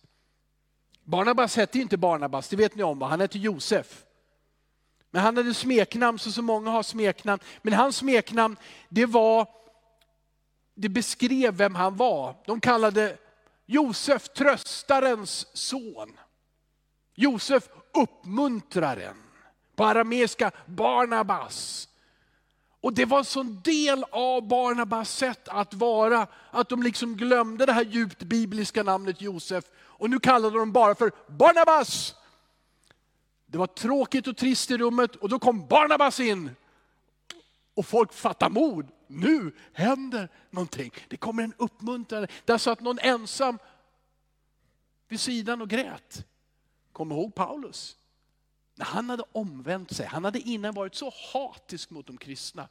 Barnabas 1.06 1.56
hette 1.56 1.80
inte 1.80 1.98
Barnabas, 1.98 2.48
det 2.50 2.56
vet 2.56 2.76
ni 2.76 2.84
om, 2.84 3.02
han 3.02 3.20
hette 3.20 3.40
Josef. 3.40 4.06
Men 5.12 5.24
han 5.24 5.38
hade 5.38 5.54
smeknamn 5.54 6.20
så 6.20 6.32
som 6.32 6.46
många 6.46 6.72
har 6.72 6.84
smeknamn. 6.84 7.42
Men 7.62 7.74
hans 7.74 7.98
smeknamn, 7.98 8.58
det 8.90 9.06
var, 9.06 9.48
det 10.76 10.90
beskrev 10.90 11.54
vem 11.54 11.76
han 11.76 11.96
var. 11.96 12.36
De 12.46 12.60
kallade 12.60 13.18
Josef 13.66 14.30
tröstarens 14.30 15.58
son. 15.58 16.20
Josef 17.16 17.70
uppmuntraren. 17.94 19.18
På 19.76 19.86
arameiska 19.86 20.52
Barnabas. 20.66 21.88
Och 22.86 22.94
det 22.94 23.06
var 23.06 23.18
en 23.18 23.26
sån 23.26 23.62
del 23.62 24.06
av 24.12 24.48
Barnabas 24.48 25.18
sätt 25.18 25.48
att 25.48 25.74
vara, 25.74 26.28
att 26.52 26.70
de 26.70 26.84
liksom 26.84 27.16
glömde 27.16 27.66
det 27.66 27.74
här 27.74 27.86
djupt 27.86 28.24
bibliska 28.24 28.84
namnet 28.84 29.22
Josef. 29.22 29.66
Och 29.78 30.10
nu 30.10 30.20
kallade 30.20 30.60
de 30.60 30.72
bara 30.72 30.96
för 30.96 31.12
Barnabas. 31.28 32.16
Det 33.46 33.58
var 33.58 33.68
tråkigt 33.68 34.28
och 34.28 34.38
trist 34.38 34.72
i 34.72 34.78
rummet 34.78 35.16
och 35.16 35.30
då 35.30 35.40
kom 35.40 35.68
Barnabas 35.68 36.20
in. 36.20 36.52
Och 37.74 37.86
folk 37.86 38.14
fattade 38.14 38.54
mod. 38.54 38.88
Nu 39.08 39.52
händer 39.74 40.30
någonting. 40.50 40.92
Det 41.08 41.18
kommer 41.18 41.44
en 41.44 41.54
uppmuntrare. 41.58 42.28
Där 42.46 42.58
satt 42.58 42.80
någon 42.80 43.00
ensam 43.00 43.60
vid 45.08 45.20
sidan 45.20 45.62
och 45.62 45.70
grät. 45.70 46.26
Kom 46.92 47.12
ihåg 47.12 47.36
Paulus. 47.36 47.96
När 48.76 48.86
han 48.86 49.10
hade 49.10 49.24
omvänt 49.32 49.96
sig, 49.96 50.06
han 50.06 50.26
hade 50.26 50.40
innan 50.40 50.74
varit 50.74 50.96
så 50.96 51.14
hatisk 51.34 51.90
mot 51.90 52.08
de 52.08 52.18
kristna, 52.18 52.68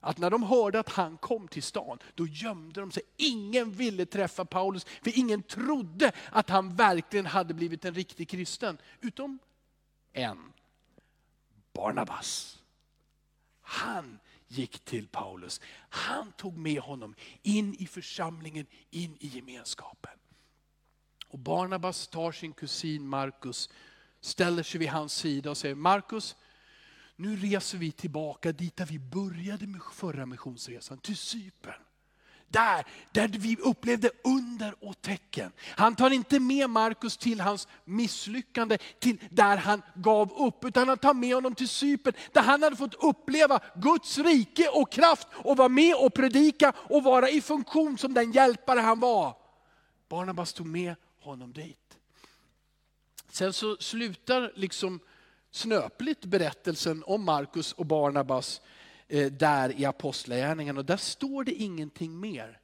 att 0.00 0.18
när 0.18 0.30
de 0.30 0.42
hörde 0.42 0.80
att 0.80 0.88
han 0.88 1.16
kom 1.16 1.48
till 1.48 1.62
stan, 1.62 1.98
då 2.14 2.26
gömde 2.26 2.80
de 2.80 2.92
sig. 2.92 3.02
Ingen 3.16 3.72
ville 3.72 4.06
träffa 4.06 4.44
Paulus, 4.44 4.84
för 4.84 5.18
ingen 5.18 5.42
trodde 5.42 6.12
att 6.32 6.50
han 6.50 6.76
verkligen 6.76 7.26
hade 7.26 7.54
blivit 7.54 7.84
en 7.84 7.94
riktig 7.94 8.28
kristen. 8.28 8.78
Utom 9.00 9.38
en, 10.12 10.52
Barnabas. 11.72 12.58
Han 13.60 14.18
gick 14.48 14.78
till 14.78 15.08
Paulus. 15.08 15.60
Han 15.88 16.32
tog 16.32 16.56
med 16.56 16.80
honom 16.80 17.14
in 17.42 17.74
i 17.74 17.86
församlingen, 17.86 18.66
in 18.90 19.16
i 19.20 19.26
gemenskapen. 19.26 20.18
Och 21.28 21.38
Barnabas 21.38 22.08
tar 22.08 22.32
sin 22.32 22.52
kusin 22.52 23.08
Markus 23.08 23.70
ställer 24.20 24.62
sig 24.62 24.78
vid 24.78 24.88
hans 24.88 25.14
sida 25.14 25.50
och 25.50 25.56
säger, 25.56 25.74
Markus, 25.74 26.36
nu 27.16 27.36
reser 27.36 27.78
vi 27.78 27.92
tillbaka 27.92 28.52
dit 28.52 28.76
där 28.76 28.86
vi 28.86 28.98
började 28.98 29.66
med 29.66 29.80
förra 29.92 30.26
missionsresan, 30.26 30.98
till 30.98 31.16
Cypern. 31.16 31.74
Där, 32.48 32.86
där 33.12 33.28
vi 33.28 33.56
upplevde 33.56 34.10
under 34.24 34.74
och 34.84 35.00
tecken. 35.00 35.52
Han 35.60 35.96
tar 35.96 36.10
inte 36.10 36.40
med 36.40 36.70
Markus 36.70 37.16
till 37.16 37.40
hans 37.40 37.68
misslyckande, 37.84 38.78
till 38.98 39.18
där 39.30 39.56
han 39.56 39.82
gav 39.94 40.32
upp, 40.32 40.64
utan 40.64 40.88
han 40.88 40.98
tar 40.98 41.14
med 41.14 41.34
honom 41.34 41.54
till 41.54 41.68
Cypern, 41.68 42.14
där 42.32 42.42
han 42.42 42.62
hade 42.62 42.76
fått 42.76 42.94
uppleva 42.94 43.60
Guds 43.74 44.18
rike 44.18 44.68
och 44.68 44.92
kraft 44.92 45.28
och 45.32 45.56
vara 45.56 45.68
med 45.68 45.94
och 45.94 46.14
predika 46.14 46.72
och 46.76 47.02
vara 47.02 47.30
i 47.30 47.40
funktion 47.40 47.98
som 47.98 48.14
den 48.14 48.32
hjälpare 48.32 48.80
han 48.80 49.00
var. 49.00 49.36
Barnabas 50.08 50.52
tog 50.52 50.66
med 50.66 50.94
honom 51.20 51.52
dit. 51.52 51.97
Sen 53.38 53.52
så 53.52 53.76
slutar 53.76 54.52
liksom 54.54 55.00
snöpligt 55.50 56.24
berättelsen 56.24 57.04
om 57.06 57.24
Markus 57.24 57.72
och 57.72 57.86
Barnabas 57.86 58.60
eh, 59.08 59.32
där 59.32 59.80
i 59.80 59.84
Apostlagärningarna 59.84 60.80
och 60.80 60.86
där 60.86 60.96
står 60.96 61.44
det 61.44 61.52
ingenting 61.52 62.20
mer. 62.20 62.60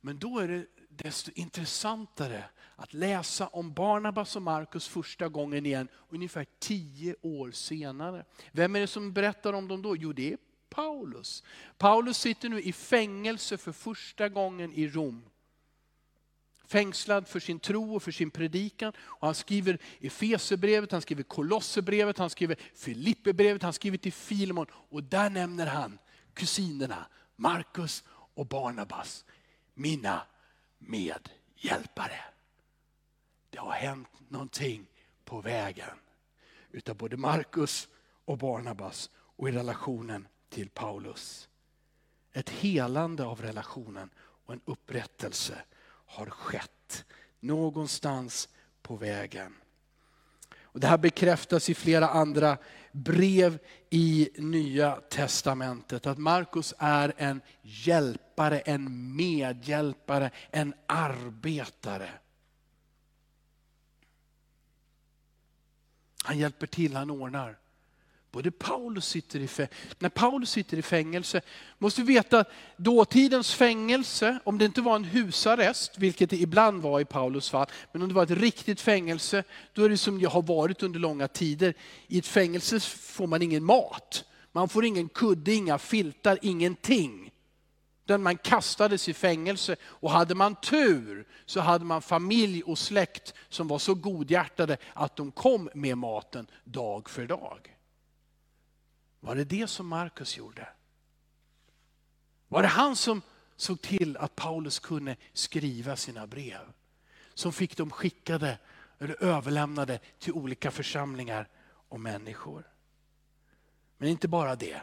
Men 0.00 0.18
då 0.18 0.38
är 0.38 0.48
det 0.48 0.66
desto 0.88 1.30
intressantare 1.34 2.44
att 2.76 2.94
läsa 2.94 3.46
om 3.46 3.72
Barnabas 3.72 4.36
och 4.36 4.42
Markus 4.42 4.88
första 4.88 5.28
gången 5.28 5.66
igen, 5.66 5.88
ungefär 6.08 6.46
tio 6.58 7.14
år 7.22 7.50
senare. 7.50 8.24
Vem 8.52 8.76
är 8.76 8.80
det 8.80 8.86
som 8.86 9.12
berättar 9.12 9.52
om 9.52 9.68
dem 9.68 9.82
då? 9.82 9.96
Jo, 9.96 10.12
det 10.12 10.32
är 10.32 10.38
Paulus. 10.70 11.44
Paulus 11.78 12.18
sitter 12.18 12.48
nu 12.48 12.60
i 12.60 12.72
fängelse 12.72 13.56
för 13.56 13.72
första 13.72 14.28
gången 14.28 14.72
i 14.72 14.88
Rom 14.88 15.29
fängslad 16.70 17.28
för 17.28 17.40
sin 17.40 17.58
tro 17.58 17.94
och 17.94 18.02
för 18.02 18.12
sin 18.12 18.30
predikan. 18.30 18.92
Och 18.98 19.26
han 19.26 19.34
skriver 19.34 19.78
Efesebrevet, 20.00 20.92
han 20.92 21.02
skriver 21.02 21.22
Kolosserbrevet, 21.22 22.18
han 22.18 22.30
skriver 22.30 22.56
Filipperbrevet, 22.74 23.62
han 23.62 23.72
skriver 23.72 23.98
till 23.98 24.12
Filemon. 24.12 24.66
Och 24.72 25.02
där 25.02 25.30
nämner 25.30 25.66
han 25.66 25.98
kusinerna 26.34 27.06
Markus 27.36 28.04
och 28.08 28.46
Barnabas, 28.46 29.24
mina 29.74 30.22
medhjälpare. 30.78 32.20
Det 33.50 33.58
har 33.58 33.72
hänt 33.72 34.08
någonting 34.28 34.86
på 35.24 35.40
vägen 35.40 35.96
utav 36.70 36.96
både 36.96 37.16
Markus 37.16 37.88
och 38.24 38.38
Barnabas 38.38 39.10
och 39.16 39.48
i 39.48 39.52
relationen 39.52 40.28
till 40.48 40.68
Paulus. 40.68 41.48
Ett 42.32 42.50
helande 42.50 43.24
av 43.24 43.42
relationen 43.42 44.10
och 44.18 44.52
en 44.52 44.60
upprättelse 44.64 45.62
har 46.10 46.26
skett 46.26 47.04
någonstans 47.40 48.48
på 48.82 48.96
vägen. 48.96 49.54
Och 50.62 50.80
det 50.80 50.86
här 50.86 50.98
bekräftas 50.98 51.68
i 51.68 51.74
flera 51.74 52.08
andra 52.08 52.58
brev 52.92 53.58
i 53.90 54.30
Nya 54.38 54.96
Testamentet. 54.96 56.06
Att 56.06 56.18
Markus 56.18 56.74
är 56.78 57.12
en 57.16 57.40
hjälpare, 57.62 58.60
en 58.60 59.16
medhjälpare, 59.16 60.30
en 60.50 60.74
arbetare. 60.86 62.10
Han 66.24 66.38
hjälper 66.38 66.66
till, 66.66 66.96
han 66.96 67.10
ordnar. 67.10 67.58
Både 68.32 68.50
Paulus 68.50 69.06
sitter 69.08 69.40
i 69.40 69.66
när 69.98 70.08
Paulus 70.08 70.50
sitter 70.50 70.76
i 70.76 70.82
fängelse, 70.82 71.40
måste 71.78 72.02
vi 72.02 72.14
veta 72.14 72.38
att 72.38 72.50
dåtidens 72.76 73.54
fängelse, 73.54 74.38
om 74.44 74.58
det 74.58 74.64
inte 74.64 74.80
var 74.80 74.96
en 74.96 75.04
husarrest, 75.04 75.98
vilket 75.98 76.30
det 76.30 76.36
ibland 76.36 76.82
var 76.82 77.00
i 77.00 77.04
Paulus 77.04 77.50
fall, 77.50 77.66
men 77.92 78.02
om 78.02 78.08
det 78.08 78.14
var 78.14 78.22
ett 78.22 78.30
riktigt 78.30 78.80
fängelse, 78.80 79.44
då 79.72 79.84
är 79.84 79.88
det 79.88 79.98
som 79.98 80.18
det 80.18 80.26
har 80.26 80.42
varit 80.42 80.82
under 80.82 81.00
långa 81.00 81.28
tider. 81.28 81.74
I 82.06 82.18
ett 82.18 82.26
fängelse 82.26 82.80
får 82.80 83.26
man 83.26 83.42
ingen 83.42 83.64
mat. 83.64 84.24
Man 84.52 84.68
får 84.68 84.84
ingen 84.84 85.08
kudde, 85.08 85.52
inga 85.52 85.78
filtar, 85.78 86.38
ingenting. 86.42 87.30
Den 88.04 88.22
man 88.22 88.36
kastades 88.36 89.08
i 89.08 89.14
fängelse 89.14 89.76
och 89.82 90.10
hade 90.10 90.34
man 90.34 90.54
tur 90.54 91.26
så 91.46 91.60
hade 91.60 91.84
man 91.84 92.02
familj 92.02 92.62
och 92.62 92.78
släkt 92.78 93.34
som 93.48 93.68
var 93.68 93.78
så 93.78 93.94
godhjärtade 93.94 94.76
att 94.92 95.16
de 95.16 95.32
kom 95.32 95.70
med 95.74 95.98
maten 95.98 96.46
dag 96.64 97.10
för 97.10 97.26
dag. 97.26 97.76
Var 99.20 99.34
det 99.34 99.44
det 99.44 99.66
som 99.66 99.88
Markus 99.88 100.36
gjorde? 100.36 100.68
Var 102.48 102.62
det 102.62 102.68
han 102.68 102.96
som 102.96 103.22
såg 103.56 103.80
till 103.80 104.16
att 104.16 104.36
Paulus 104.36 104.78
kunde 104.78 105.16
skriva 105.32 105.96
sina 105.96 106.26
brev? 106.26 106.72
Som 107.34 107.52
fick 107.52 107.76
dem 107.76 107.90
skickade 107.90 108.58
eller 108.98 109.22
överlämnade 109.22 109.98
till 110.18 110.32
olika 110.32 110.70
församlingar 110.70 111.48
och 111.88 112.00
människor. 112.00 112.64
Men 113.98 114.08
inte 114.08 114.28
bara 114.28 114.56
det. 114.56 114.80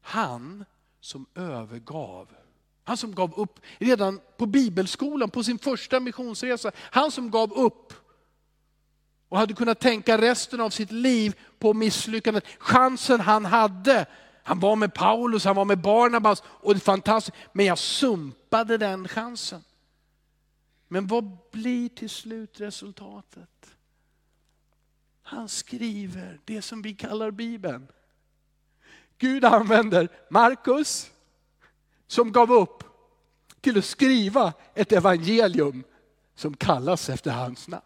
Han 0.00 0.64
som 1.00 1.26
övergav, 1.34 2.28
han 2.84 2.96
som 2.96 3.14
gav 3.14 3.34
upp 3.34 3.60
redan 3.78 4.20
på 4.36 4.46
bibelskolan, 4.46 5.30
på 5.30 5.44
sin 5.44 5.58
första 5.58 6.00
missionsresa, 6.00 6.72
han 6.76 7.10
som 7.10 7.30
gav 7.30 7.52
upp 7.52 7.94
och 9.30 9.38
hade 9.38 9.54
kunnat 9.54 9.80
tänka 9.80 10.20
resten 10.20 10.60
av 10.60 10.70
sitt 10.70 10.92
liv 10.92 11.40
på 11.58 11.74
misslyckandet. 11.74 12.44
Chansen 12.58 13.20
han 13.20 13.44
hade, 13.44 14.06
han 14.42 14.60
var 14.60 14.76
med 14.76 14.94
Paulus, 14.94 15.44
han 15.44 15.56
var 15.56 15.64
med 15.64 15.80
Barnabas 15.80 16.42
och 16.46 16.74
det 16.74 16.78
är 16.78 16.80
fantastiskt, 16.80 17.36
men 17.52 17.66
jag 17.66 17.78
sumpade 17.78 18.78
den 18.78 19.08
chansen. 19.08 19.64
Men 20.88 21.06
vad 21.06 21.36
blir 21.52 21.88
till 21.88 22.10
slut 22.10 22.60
resultatet? 22.60 23.70
Han 25.22 25.48
skriver 25.48 26.40
det 26.44 26.62
som 26.62 26.82
vi 26.82 26.94
kallar 26.94 27.30
Bibeln. 27.30 27.88
Gud 29.18 29.44
använder 29.44 30.08
Markus, 30.30 31.10
som 32.06 32.32
gav 32.32 32.52
upp, 32.52 32.84
till 33.60 33.78
att 33.78 33.84
skriva 33.84 34.52
ett 34.74 34.92
evangelium 34.92 35.84
som 36.34 36.56
kallas 36.56 37.08
efter 37.08 37.30
hans 37.30 37.68
namn. 37.68 37.84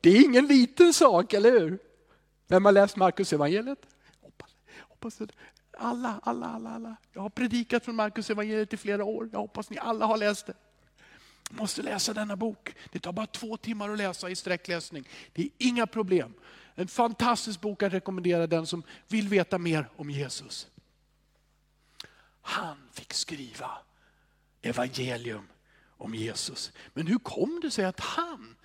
Det 0.00 0.10
är 0.10 0.24
ingen 0.24 0.46
liten 0.46 0.94
sak, 0.94 1.32
eller 1.32 1.60
hur? 1.60 1.78
Vem 2.46 2.64
har 2.64 2.72
läst 2.72 2.96
Markus 2.96 3.32
evangeliet? 3.32 3.78
Hoppas, 4.20 4.50
hoppas 4.80 5.20
alla, 5.78 6.20
alla, 6.22 6.46
alla, 6.46 6.70
alla. 6.70 6.96
Jag 7.12 7.22
har 7.22 7.30
predikat 7.30 7.84
från 7.84 7.96
Markus 7.96 8.30
evangeliet 8.30 8.72
i 8.72 8.76
flera 8.76 9.04
år. 9.04 9.28
Jag 9.32 9.38
hoppas 9.38 9.70
ni 9.70 9.78
alla 9.78 10.06
har 10.06 10.16
läst 10.16 10.46
det. 10.46 10.54
måste 11.50 11.82
läsa 11.82 12.14
denna 12.14 12.36
bok. 12.36 12.74
Det 12.92 12.98
tar 12.98 13.12
bara 13.12 13.26
två 13.26 13.56
timmar 13.56 13.90
att 13.90 13.98
läsa 13.98 14.30
i 14.30 14.36
sträckläsning. 14.36 15.08
Det 15.32 15.42
är 15.42 15.50
inga 15.58 15.86
problem. 15.86 16.34
En 16.74 16.88
fantastisk 16.88 17.60
bok 17.60 17.82
att 17.82 17.92
rekommendera 17.92 18.46
den 18.46 18.66
som 18.66 18.82
vill 19.08 19.28
veta 19.28 19.58
mer 19.58 19.88
om 19.96 20.10
Jesus. 20.10 20.68
Han 22.42 22.76
fick 22.92 23.12
skriva 23.12 23.70
evangelium 24.62 25.48
om 25.96 26.14
Jesus. 26.14 26.72
Men 26.94 27.06
hur 27.06 27.18
kom 27.18 27.60
det 27.62 27.70
sig 27.70 27.84
att 27.84 28.00
han, 28.00 28.56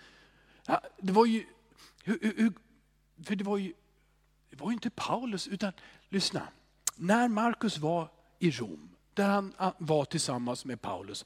det 0.98 1.12
var 1.12 1.26
ju, 1.26 1.46
för 3.24 3.36
det 3.36 3.44
var 3.44 3.58
ju, 3.58 3.74
det 4.50 4.56
var 4.60 4.70
ju 4.70 4.74
inte 4.74 4.90
Paulus, 4.90 5.48
utan 5.48 5.72
lyssna. 6.10 6.48
När 6.96 7.28
Markus 7.28 7.78
var 7.78 8.10
i 8.40 8.52
Rom, 8.52 8.90
där 9.14 9.28
han 9.28 9.54
var 9.78 10.06
tillsammans 10.06 10.66
med 10.66 10.82
Paulus, 10.82 11.26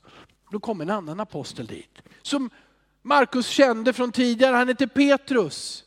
då 0.52 0.60
kom 0.60 0.82
en 0.82 0.90
annan 0.90 1.20
apostel 1.20 1.66
dit. 1.66 2.02
Som 2.22 2.50
Markus 3.02 3.48
kände 3.48 3.94
från 3.94 4.12
tidigare, 4.12 4.56
han 4.56 4.68
hette 4.68 4.88
Petrus. 4.88 5.84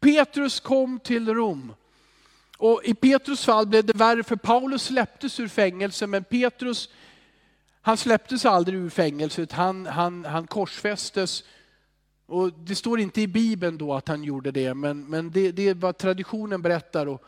Petrus 0.00 0.60
kom 0.60 1.00
till 1.00 1.34
Rom. 1.34 1.74
Och 2.58 2.80
I 2.84 2.94
Petrus 2.94 3.44
fall 3.44 3.66
blev 3.66 3.84
det 3.84 3.96
värre 3.96 4.22
för 4.22 4.36
Paulus 4.36 4.82
släpptes 4.82 5.40
ur 5.40 5.48
fängelse 5.48 6.06
men 6.06 6.24
Petrus 6.24 6.88
han 7.82 7.96
släpptes 7.96 8.46
aldrig 8.46 8.78
ur 8.78 8.90
fängelset, 8.90 9.52
han, 9.52 9.86
han, 9.86 10.24
han 10.24 10.46
korsfästes. 10.46 11.44
Och 12.30 12.52
det 12.52 12.74
står 12.74 13.00
inte 13.00 13.20
i 13.20 13.26
Bibeln 13.26 13.78
då 13.78 13.94
att 13.94 14.08
han 14.08 14.24
gjorde 14.24 14.50
det, 14.50 14.74
men, 14.74 15.04
men 15.04 15.30
det, 15.30 15.52
det 15.52 15.68
är 15.68 15.74
vad 15.74 15.98
traditionen 15.98 16.62
berättar. 16.62 17.06
Och 17.06 17.24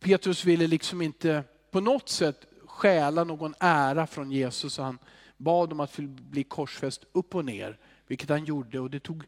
Petrus 0.00 0.44
ville 0.44 0.66
liksom 0.66 1.02
inte 1.02 1.44
på 1.70 1.80
något 1.80 2.08
sätt 2.08 2.46
stjäla 2.66 3.24
någon 3.24 3.54
ära 3.60 4.06
från 4.06 4.30
Jesus. 4.30 4.78
Han 4.78 4.98
bad 5.36 5.72
om 5.72 5.80
att 5.80 5.96
bli 5.96 6.44
korsfäst 6.44 7.04
upp 7.12 7.34
och 7.34 7.44
ner, 7.44 7.78
vilket 8.06 8.28
han 8.28 8.44
gjorde. 8.44 8.80
Och 8.80 8.90
det 8.90 9.00
tog 9.00 9.22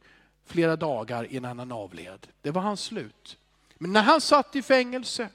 flera 0.45 0.77
dagar 0.77 1.33
innan 1.33 1.59
han 1.59 1.73
avled. 1.73 2.27
Det 2.43 2.51
var 2.51 2.63
hans 2.63 2.81
slut. 2.81 3.39
Men 3.79 3.93
när 3.93 4.03
han 4.03 4.21
satt 4.21 4.57
i 4.57 4.63
fängelse 4.63 5.29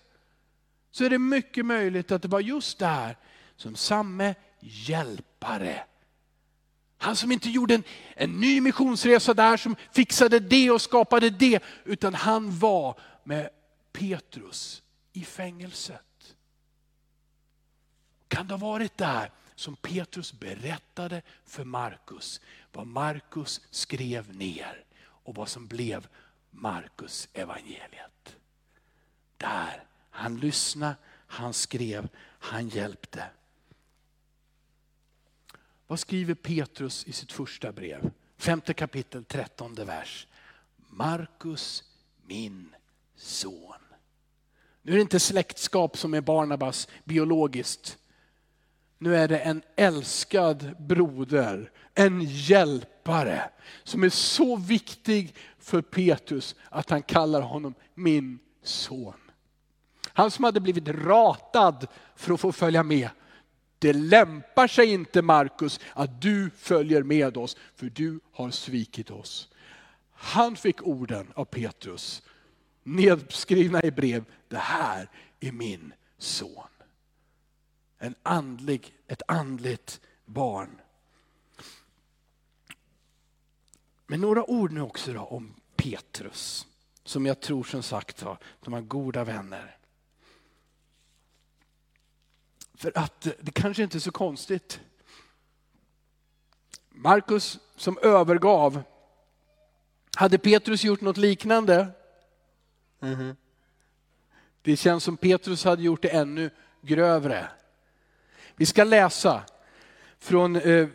så 0.92 1.04
är 1.04 1.10
det 1.10 1.20
mycket 1.20 1.66
möjligt 1.66 2.12
att 2.12 2.22
det 2.22 2.28
var 2.28 2.40
just 2.40 2.80
där 2.80 3.18
som 3.56 3.76
samme 3.76 4.36
hjälpare, 4.60 5.84
han 7.06 7.16
som 7.16 7.32
inte 7.32 7.50
gjorde 7.50 7.76
en, 7.76 7.84
en 8.16 8.40
ny 8.40 8.62
missionsresa 8.62 9.34
där 9.34 9.58
som 9.58 9.76
fixade 9.92 10.40
det 10.40 10.72
och 10.72 10.82
skapade 10.82 11.30
det, 11.30 11.64
utan 11.84 12.14
han 12.14 12.60
var 12.60 13.00
med 13.24 13.50
Petrus 13.92 14.84
i 15.14 15.24
fängelset. 15.24 16.36
Kan 18.28 18.48
det 18.48 18.54
ha 18.54 18.72
varit 18.72 18.98
där 18.98 19.32
som 19.56 19.76
Petrus 19.76 20.34
berättade 20.34 21.22
för 21.46 21.64
Markus 21.64 22.42
vad 22.72 22.88
Markus 22.88 23.62
skrev 23.72 24.36
ner 24.36 24.84
och 25.00 25.36
vad 25.36 25.50
som 25.50 25.68
blev 25.68 26.08
Markus 26.52 27.30
evangeliet. 27.34 28.36
Där, 29.38 29.84
han 30.10 30.38
lyssnade, 30.38 30.96
han 31.28 31.54
skrev, 31.54 32.10
han 32.40 32.70
hjälpte. 32.70 33.26
Vad 35.88 36.00
skriver 36.00 36.34
Petrus 36.34 37.08
i 37.08 37.12
sitt 37.12 37.32
första 37.32 37.72
brev? 37.72 38.12
Femte 38.38 38.74
kapitel, 38.74 39.24
trettonde 39.24 39.86
vers. 39.86 40.28
Markus, 40.90 41.84
min 42.26 42.76
son. 43.16 43.74
Nu 44.82 44.92
är 44.92 44.96
det 44.96 45.02
inte 45.02 45.20
släktskap 45.20 45.98
som 45.98 46.14
är 46.14 46.22
Barnabas 46.22 46.88
biologiskt. 47.04 47.98
Nu 48.98 49.16
är 49.16 49.28
det 49.28 49.40
en 49.40 49.62
älskad 49.76 50.76
broder, 50.80 51.72
en 51.94 52.22
hjälpare 52.22 53.50
som 53.84 54.04
är 54.04 54.10
så 54.10 54.56
viktig 54.56 55.36
för 55.60 55.82
Petrus 55.82 56.56
att 56.70 56.90
han 56.90 57.02
kallar 57.02 57.42
honom 57.42 57.74
min 57.94 58.40
son. 58.64 59.14
Han 60.08 60.32
som 60.32 60.44
hade 60.44 60.60
blivit 60.60 60.88
ratad 60.88 61.88
för 62.16 62.34
att 62.34 62.40
få 62.40 62.52
följa 62.52 62.84
med. 62.84 63.10
Det 63.86 63.94
lämpar 63.94 64.68
sig 64.68 64.92
inte 64.92 65.22
Markus 65.22 65.80
att 65.94 66.22
du 66.22 66.50
följer 66.50 67.04
med 67.04 67.38
oss 67.38 67.58
för 67.76 67.90
du 67.90 68.20
har 68.32 68.52
svikit 68.52 69.12
oss. 69.12 69.50
Han 70.14 70.56
fick 70.56 70.88
orden 70.88 71.32
av 71.36 71.46
Petrus 71.46 72.24
nedskrivna 72.84 73.84
i 73.84 73.92
brev. 73.92 74.26
Det 74.48 74.58
här 74.58 75.10
är 75.40 75.52
min 75.52 75.94
son. 76.18 76.68
En 77.98 78.16
andlig, 78.24 78.94
ett 79.08 79.22
andligt 79.28 80.02
barn. 80.26 80.82
Men 84.08 84.22
några 84.22 84.50
ord 84.50 84.72
nu 84.72 84.82
också 84.82 85.14
då 85.14 85.22
om 85.22 85.56
Petrus. 85.76 86.68
Som 87.04 87.26
jag 87.26 87.40
tror 87.40 87.64
som 87.64 87.84
sagt 87.84 88.24
var, 88.24 88.38
de 88.60 88.74
har 88.74 88.82
goda 88.82 89.24
vänner. 89.24 89.75
För 92.86 92.92
att 92.96 93.28
det 93.42 93.52
kanske 93.52 93.84
inte 93.84 93.98
är 93.98 94.00
så 94.00 94.12
konstigt. 94.12 94.80
Markus 96.90 97.60
som 97.76 97.98
övergav, 98.02 98.84
hade 100.16 100.38
Petrus 100.38 100.84
gjort 100.84 101.02
något 101.02 101.18
liknande? 101.18 101.88
Mm 103.02 103.16
-hmm. 103.16 103.36
Det 104.62 104.78
känns 104.78 105.04
som 105.04 105.18
Petrus 105.18 105.64
hade 105.64 105.84
gjort 105.84 106.02
det 106.02 106.10
ännu 106.10 106.50
grövre. 106.82 107.48
Vi 108.56 108.66
ska 108.66 108.84
läsa 108.84 109.44
från 110.20 110.56
eh, 110.56 110.88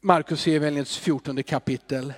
Markus 0.00 0.46
evangeliets 0.46 0.98
14 0.98 1.42
kapitel. 1.42 2.12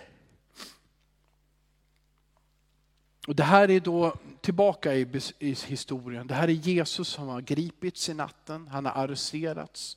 Och 3.27 3.37
det 3.37 3.45
här 3.45 3.71
är 3.71 3.81
då 3.81 4.17
tillbaka 4.41 4.95
i, 4.95 5.21
i, 5.39 5.53
historien. 5.53 6.27
Det 6.27 6.35
här 6.35 6.49
är 6.49 6.53
Jesus 6.53 7.09
som 7.09 7.29
har 7.29 7.41
gripits 7.41 8.09
i 8.09 8.15
natten, 8.15 8.69
han 8.69 8.87
har 8.87 8.93
arresterats. 8.93 9.97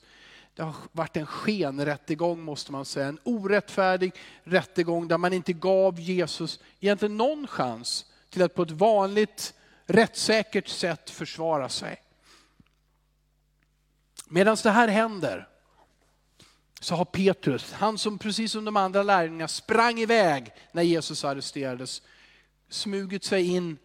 Det 0.55 0.63
har 0.63 0.75
varit 0.91 1.17
en 1.17 1.25
skenrättegång 1.25 2.41
måste 2.41 2.71
man 2.71 2.85
säga, 2.85 3.07
en 3.07 3.19
orättfärdig 3.23 4.13
rättegång 4.43 5.07
där 5.07 5.17
man 5.17 5.33
inte 5.33 5.53
gav 5.53 5.99
Jesus 5.99 6.59
egentligen 6.79 7.17
någon 7.17 7.47
chans 7.47 8.05
till 8.29 8.41
att 8.41 8.55
på 8.55 8.63
ett 8.63 8.71
vanligt 8.71 9.53
rättssäkert 9.85 10.67
sätt 10.67 11.09
försvara 11.09 11.69
sig. 11.69 12.01
Medan 14.29 14.57
det 14.63 14.71
här 14.71 14.87
händer 14.87 15.47
så 16.79 16.95
har 16.95 17.05
Petrus, 17.05 17.73
han 17.73 17.97
som 17.97 18.17
precis 18.17 18.51
som 18.51 18.65
de 18.65 18.77
andra 18.77 19.03
lärjungarna 19.03 19.47
sprang 19.47 19.99
iväg 19.99 20.51
när 20.71 20.83
Jesus 20.83 21.23
arresterades, 21.23 22.01
smugit 22.69 23.23
sig 23.23 23.55
in, 23.55 23.77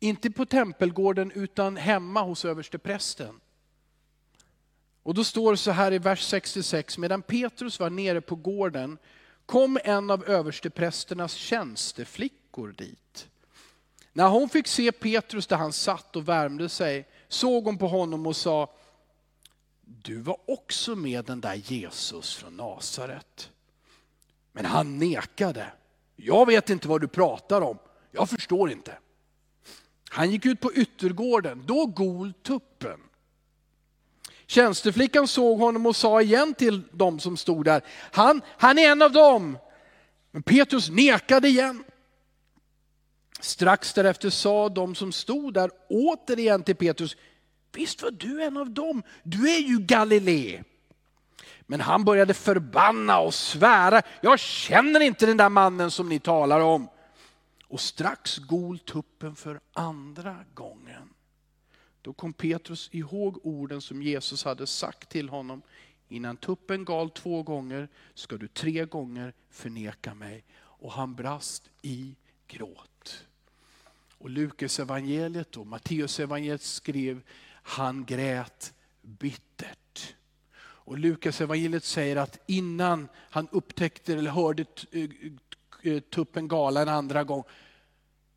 inte 0.00 0.30
på 0.30 0.46
tempelgården 0.46 1.32
utan 1.34 1.76
hemma 1.76 2.22
hos 2.22 2.44
översteprästen. 2.44 3.40
Och 5.02 5.14
då 5.14 5.24
står 5.24 5.50
det 5.50 5.56
så 5.56 5.70
här 5.70 5.92
i 5.92 5.98
vers 5.98 6.22
66, 6.22 6.98
medan 6.98 7.22
Petrus 7.22 7.80
var 7.80 7.90
nere 7.90 8.20
på 8.20 8.36
gården 8.36 8.98
kom 9.46 9.78
en 9.84 10.10
av 10.10 10.24
översteprästernas 10.24 11.32
tjänsteflickor 11.32 12.72
dit. 12.72 13.28
När 14.12 14.28
hon 14.28 14.48
fick 14.48 14.66
se 14.66 14.92
Petrus 14.92 15.46
där 15.46 15.56
han 15.56 15.72
satt 15.72 16.16
och 16.16 16.28
värmde 16.28 16.68
sig 16.68 17.08
såg 17.28 17.64
hon 17.64 17.78
på 17.78 17.88
honom 17.88 18.26
och 18.26 18.36
sa, 18.36 18.74
du 19.80 20.20
var 20.20 20.36
också 20.46 20.96
med 20.96 21.24
den 21.24 21.40
där 21.40 21.54
Jesus 21.54 22.34
från 22.34 22.56
Nasaret. 22.56 23.50
Men 24.52 24.64
han 24.64 24.98
nekade. 24.98 25.72
Jag 26.16 26.46
vet 26.46 26.70
inte 26.70 26.88
vad 26.88 27.00
du 27.00 27.08
pratar 27.08 27.60
om. 27.60 27.78
Jag 28.12 28.30
förstår 28.30 28.70
inte. 28.70 28.98
Han 30.10 30.30
gick 30.30 30.46
ut 30.46 30.60
på 30.60 30.72
yttergården, 30.72 31.62
då 31.66 31.86
gol 31.86 32.32
tuppen. 32.32 33.00
Tjänsteflickan 34.46 35.28
såg 35.28 35.58
honom 35.58 35.86
och 35.86 35.96
sa 35.96 36.22
igen 36.22 36.54
till 36.54 36.82
dem 36.92 37.20
som 37.20 37.36
stod 37.36 37.64
där, 37.64 37.82
han, 38.12 38.42
han 38.46 38.78
är 38.78 38.90
en 38.90 39.02
av 39.02 39.12
dem. 39.12 39.58
Men 40.30 40.42
Petrus 40.42 40.90
nekade 40.90 41.48
igen. 41.48 41.84
Strax 43.40 43.94
därefter 43.94 44.30
sa 44.30 44.68
de 44.68 44.94
som 44.94 45.12
stod 45.12 45.54
där 45.54 45.70
återigen 45.88 46.62
till 46.62 46.76
Petrus, 46.76 47.16
visst 47.72 48.02
var 48.02 48.10
du 48.10 48.42
en 48.42 48.56
av 48.56 48.70
dem, 48.70 49.02
du 49.22 49.54
är 49.54 49.58
ju 49.58 49.78
Galilei. 49.78 50.62
Men 51.66 51.80
han 51.80 52.04
började 52.04 52.34
förbanna 52.34 53.18
och 53.18 53.34
svära, 53.34 54.02
jag 54.20 54.38
känner 54.38 55.00
inte 55.00 55.26
den 55.26 55.36
där 55.36 55.48
mannen 55.48 55.90
som 55.90 56.08
ni 56.08 56.18
talar 56.18 56.60
om. 56.60 56.88
Och 57.68 57.80
strax 57.80 58.38
gol 58.38 58.78
tuppen 58.78 59.36
för 59.36 59.60
andra 59.72 60.44
gången. 60.54 61.08
Då 62.02 62.12
kom 62.12 62.32
Petrus 62.32 62.88
ihåg 62.92 63.46
orden 63.46 63.80
som 63.80 64.02
Jesus 64.02 64.44
hade 64.44 64.66
sagt 64.66 65.08
till 65.08 65.28
honom. 65.28 65.62
Innan 66.08 66.36
tuppen 66.36 66.84
gal 66.84 67.10
två 67.10 67.42
gånger 67.42 67.88
ska 68.14 68.36
du 68.36 68.48
tre 68.48 68.84
gånger 68.84 69.32
förneka 69.50 70.14
mig. 70.14 70.44
Och 70.60 70.92
han 70.92 71.14
brast 71.14 71.70
i 71.82 72.14
gråt. 72.46 73.24
Och 74.18 74.30
Lukas 74.30 74.80
evangeliet 74.80 75.56
och 75.56 75.66
Matteus 75.66 76.20
evangeliet 76.20 76.62
skrev, 76.62 77.22
han 77.62 78.04
grät 78.04 78.74
bittert. 79.02 79.78
Och 80.84 80.98
Lukas 80.98 81.40
evangeliet 81.40 81.84
säger 81.84 82.16
att 82.16 82.38
innan 82.46 83.08
han 83.14 83.48
upptäckte 83.52 84.12
eller 84.12 84.30
hörde 84.30 84.64
eh, 84.90 85.10
eh, 85.82 86.00
tuppen 86.00 86.48
gala 86.48 86.82
en 86.82 86.88
andra 86.88 87.24
gång, 87.24 87.44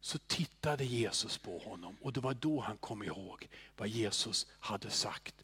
så 0.01 0.17
tittade 0.17 0.85
Jesus 0.85 1.37
på 1.37 1.57
honom 1.57 1.97
och 2.01 2.13
det 2.13 2.19
var 2.19 2.33
då 2.33 2.59
han 2.59 2.77
kom 2.77 3.03
ihåg 3.03 3.47
vad 3.77 3.87
Jesus 3.87 4.47
hade 4.59 4.89
sagt 4.89 5.35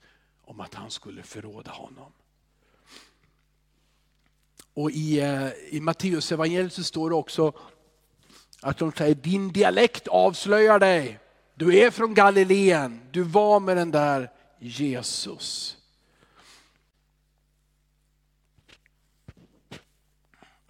om 0.42 0.60
att 0.60 0.74
han 0.74 0.92
skulle 0.92 1.24
förråda 1.24 1.72
honom. 1.72 2.12
Och 4.74 4.92
i, 4.92 5.20
eh, 5.20 5.50
i 5.70 5.80
Matteus 5.82 6.32
evangeliet 6.32 6.74
så 6.74 6.84
står 6.84 7.10
det 7.10 7.16
också 7.16 7.54
att 8.62 8.78
de 8.78 8.92
säger, 8.92 9.16
din 9.16 9.52
dialekt 9.52 10.08
avslöjar 10.08 10.80
dig. 10.80 11.20
Du 11.56 11.78
är 11.78 11.92
från 11.92 12.14
Galileen, 12.14 13.02
du 13.12 13.24
var 13.24 13.60
med 13.60 13.78
den 13.78 13.92
där 13.92 14.32
Jesus. 14.60 15.78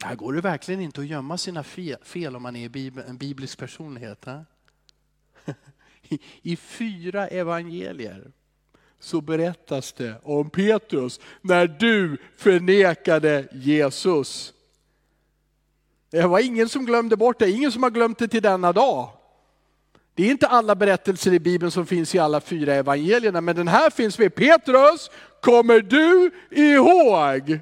Här 0.03 0.15
går 0.15 0.33
det 0.33 0.41
verkligen 0.41 0.81
inte 0.81 1.01
att 1.01 1.07
gömma 1.07 1.37
sina 1.37 1.63
fel 2.03 2.35
om 2.35 2.43
man 2.43 2.55
är 2.55 2.99
en 3.09 3.17
biblisk 3.17 3.57
personlighet. 3.57 4.25
I 6.41 6.55
fyra 6.55 7.27
evangelier 7.27 8.31
så 8.99 9.21
berättas 9.21 9.93
det 9.93 10.15
om 10.23 10.49
Petrus 10.49 11.19
när 11.41 11.67
du 11.67 12.17
förnekade 12.37 13.47
Jesus. 13.51 14.53
Det 16.09 16.27
var 16.27 16.39
ingen 16.39 16.69
som 16.69 16.85
glömde 16.85 17.15
bort 17.15 17.39
det, 17.39 17.51
ingen 17.51 17.71
som 17.71 17.83
har 17.83 17.89
glömt 17.89 18.17
det 18.17 18.27
till 18.27 18.41
denna 18.41 18.71
dag. 18.71 19.09
Det 20.13 20.23
är 20.23 20.31
inte 20.31 20.47
alla 20.47 20.75
berättelser 20.75 21.33
i 21.33 21.39
Bibeln 21.39 21.71
som 21.71 21.85
finns 21.85 22.15
i 22.15 22.19
alla 22.19 22.41
fyra 22.41 22.73
evangelierna, 22.73 23.41
men 23.41 23.55
den 23.55 23.67
här 23.67 23.89
finns 23.89 24.19
med. 24.19 24.35
Petrus, 24.35 25.11
kommer 25.41 25.79
du 25.79 26.31
ihåg? 26.51 27.59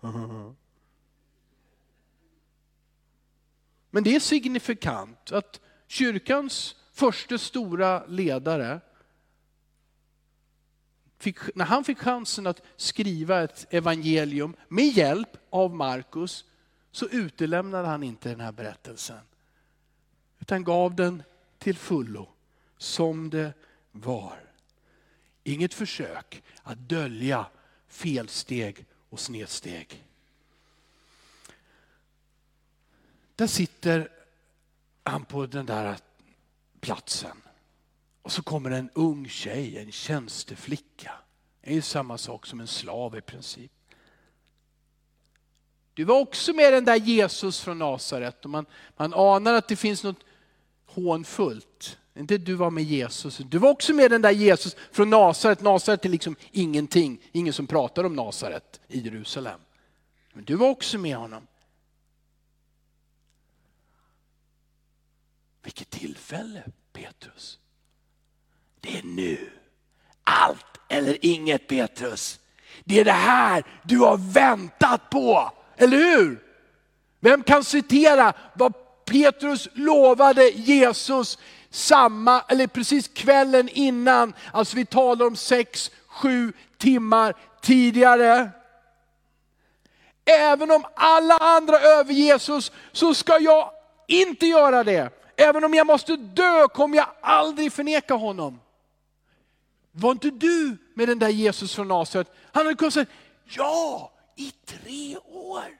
Men 3.94 4.04
det 4.04 4.16
är 4.16 4.20
signifikant 4.20 5.32
att 5.32 5.60
kyrkans 5.86 6.76
första 6.92 7.38
stora 7.38 8.06
ledare, 8.06 8.80
fick, 11.18 11.54
när 11.54 11.64
han 11.64 11.84
fick 11.84 11.98
chansen 11.98 12.46
att 12.46 12.62
skriva 12.76 13.42
ett 13.42 13.66
evangelium 13.70 14.56
med 14.68 14.84
hjälp 14.84 15.36
av 15.50 15.74
Markus, 15.74 16.44
så 16.90 17.08
utelämnade 17.08 17.88
han 17.88 18.02
inte 18.02 18.28
den 18.28 18.40
här 18.40 18.52
berättelsen. 18.52 19.20
Utan 20.40 20.64
gav 20.64 20.94
den 20.94 21.22
till 21.58 21.76
fullo, 21.76 22.28
som 22.78 23.30
det 23.30 23.52
var. 23.90 24.40
Inget 25.44 25.74
försök 25.74 26.42
att 26.62 26.78
dölja 26.78 27.46
felsteg 27.88 28.86
och 29.08 29.20
snedsteg. 29.20 30.04
Där 33.42 33.46
sitter 33.46 34.08
han 35.04 35.24
på 35.24 35.46
den 35.46 35.66
där 35.66 35.96
platsen. 36.80 37.42
Och 38.22 38.32
så 38.32 38.42
kommer 38.42 38.70
en 38.70 38.90
ung 38.94 39.28
tjej, 39.28 39.78
en 39.78 39.92
tjänsteflicka. 39.92 41.12
Det 41.60 41.70
är 41.70 41.74
ju 41.74 41.82
samma 41.82 42.18
sak 42.18 42.46
som 42.46 42.60
en 42.60 42.66
slav 42.66 43.16
i 43.16 43.20
princip. 43.20 43.72
Du 45.94 46.04
var 46.04 46.20
också 46.20 46.52
med 46.52 46.72
den 46.72 46.84
där 46.84 46.96
Jesus 46.96 47.60
från 47.60 47.78
Nasaret 47.78 48.44
och 48.44 48.50
man, 48.50 48.66
man 48.96 49.14
anar 49.14 49.54
att 49.54 49.68
det 49.68 49.76
finns 49.76 50.04
något 50.04 50.24
hånfullt. 50.86 51.98
Inte 52.14 52.38
du 52.38 52.54
var 52.54 52.70
med 52.70 52.84
Jesus, 52.84 53.36
du 53.36 53.58
var 53.58 53.70
också 53.70 53.94
med 53.94 54.10
den 54.10 54.22
där 54.22 54.30
Jesus 54.30 54.76
från 54.92 55.10
Nasaret. 55.10 55.60
Nasaret 55.60 56.04
är 56.04 56.08
liksom 56.08 56.36
ingenting, 56.50 57.22
ingen 57.32 57.52
som 57.52 57.66
pratar 57.66 58.04
om 58.04 58.16
Nasaret 58.16 58.80
i 58.88 59.00
Jerusalem. 59.00 59.60
Men 60.32 60.44
du 60.44 60.54
var 60.54 60.68
också 60.68 60.98
med 60.98 61.16
honom. 61.16 61.46
Vilket 65.62 65.90
tillfälle 65.90 66.62
Petrus. 66.92 67.58
Det 68.80 68.98
är 68.98 69.02
nu. 69.02 69.50
Allt 70.24 70.80
eller 70.88 71.18
inget 71.20 71.68
Petrus. 71.68 72.38
Det 72.84 73.00
är 73.00 73.04
det 73.04 73.12
här 73.12 73.64
du 73.82 73.98
har 73.98 74.16
väntat 74.16 75.10
på, 75.10 75.50
eller 75.76 75.96
hur? 75.96 76.42
Vem 77.20 77.42
kan 77.42 77.64
citera 77.64 78.32
vad 78.54 78.72
Petrus 79.04 79.68
lovade 79.72 80.48
Jesus 80.48 81.38
samma, 81.70 82.40
eller 82.48 82.66
precis 82.66 83.08
kvällen 83.08 83.68
innan, 83.68 84.34
alltså 84.52 84.76
vi 84.76 84.86
talar 84.86 85.26
om 85.26 85.36
sex, 85.36 85.90
sju 86.06 86.52
timmar 86.78 87.34
tidigare. 87.62 88.50
Även 90.24 90.70
om 90.70 90.84
alla 90.94 91.36
andra 91.36 91.80
över 91.80 92.12
Jesus 92.12 92.72
så 92.92 93.14
ska 93.14 93.38
jag 93.38 93.70
inte 94.06 94.46
göra 94.46 94.84
det. 94.84 95.21
Även 95.36 95.64
om 95.64 95.74
jag 95.74 95.86
måste 95.86 96.16
dö 96.16 96.68
kommer 96.68 96.96
jag 96.96 97.08
aldrig 97.20 97.72
förneka 97.72 98.14
honom. 98.14 98.60
Var 99.92 100.12
inte 100.12 100.30
du 100.30 100.76
med 100.94 101.08
den 101.08 101.18
där 101.18 101.28
Jesus 101.28 101.74
från 101.74 101.88
Nasaret? 101.88 102.34
Han 102.52 102.66
hade 102.66 102.76
kunnat 102.76 102.94
säga, 102.94 103.06
ja, 103.44 104.12
i 104.36 104.52
tre 104.66 105.16
år. 105.16 105.78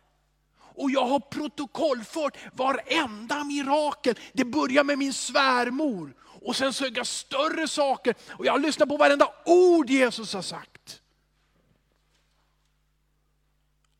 Och 0.74 0.90
jag 0.90 1.04
har 1.06 1.20
protokollfört 1.20 2.36
varenda 2.52 3.44
mirakel. 3.44 4.18
Det 4.32 4.44
börjar 4.44 4.84
med 4.84 4.98
min 4.98 5.12
svärmor. 5.12 6.14
Och 6.20 6.56
sen 6.56 6.72
söker 6.72 6.96
jag 6.96 7.06
större 7.06 7.68
saker. 7.68 8.14
Och 8.30 8.46
jag 8.46 8.52
har 8.52 8.58
lyssnat 8.58 8.88
på 8.88 8.96
varenda 8.96 9.32
ord 9.44 9.90
Jesus 9.90 10.34
har 10.34 10.42
sagt. 10.42 11.00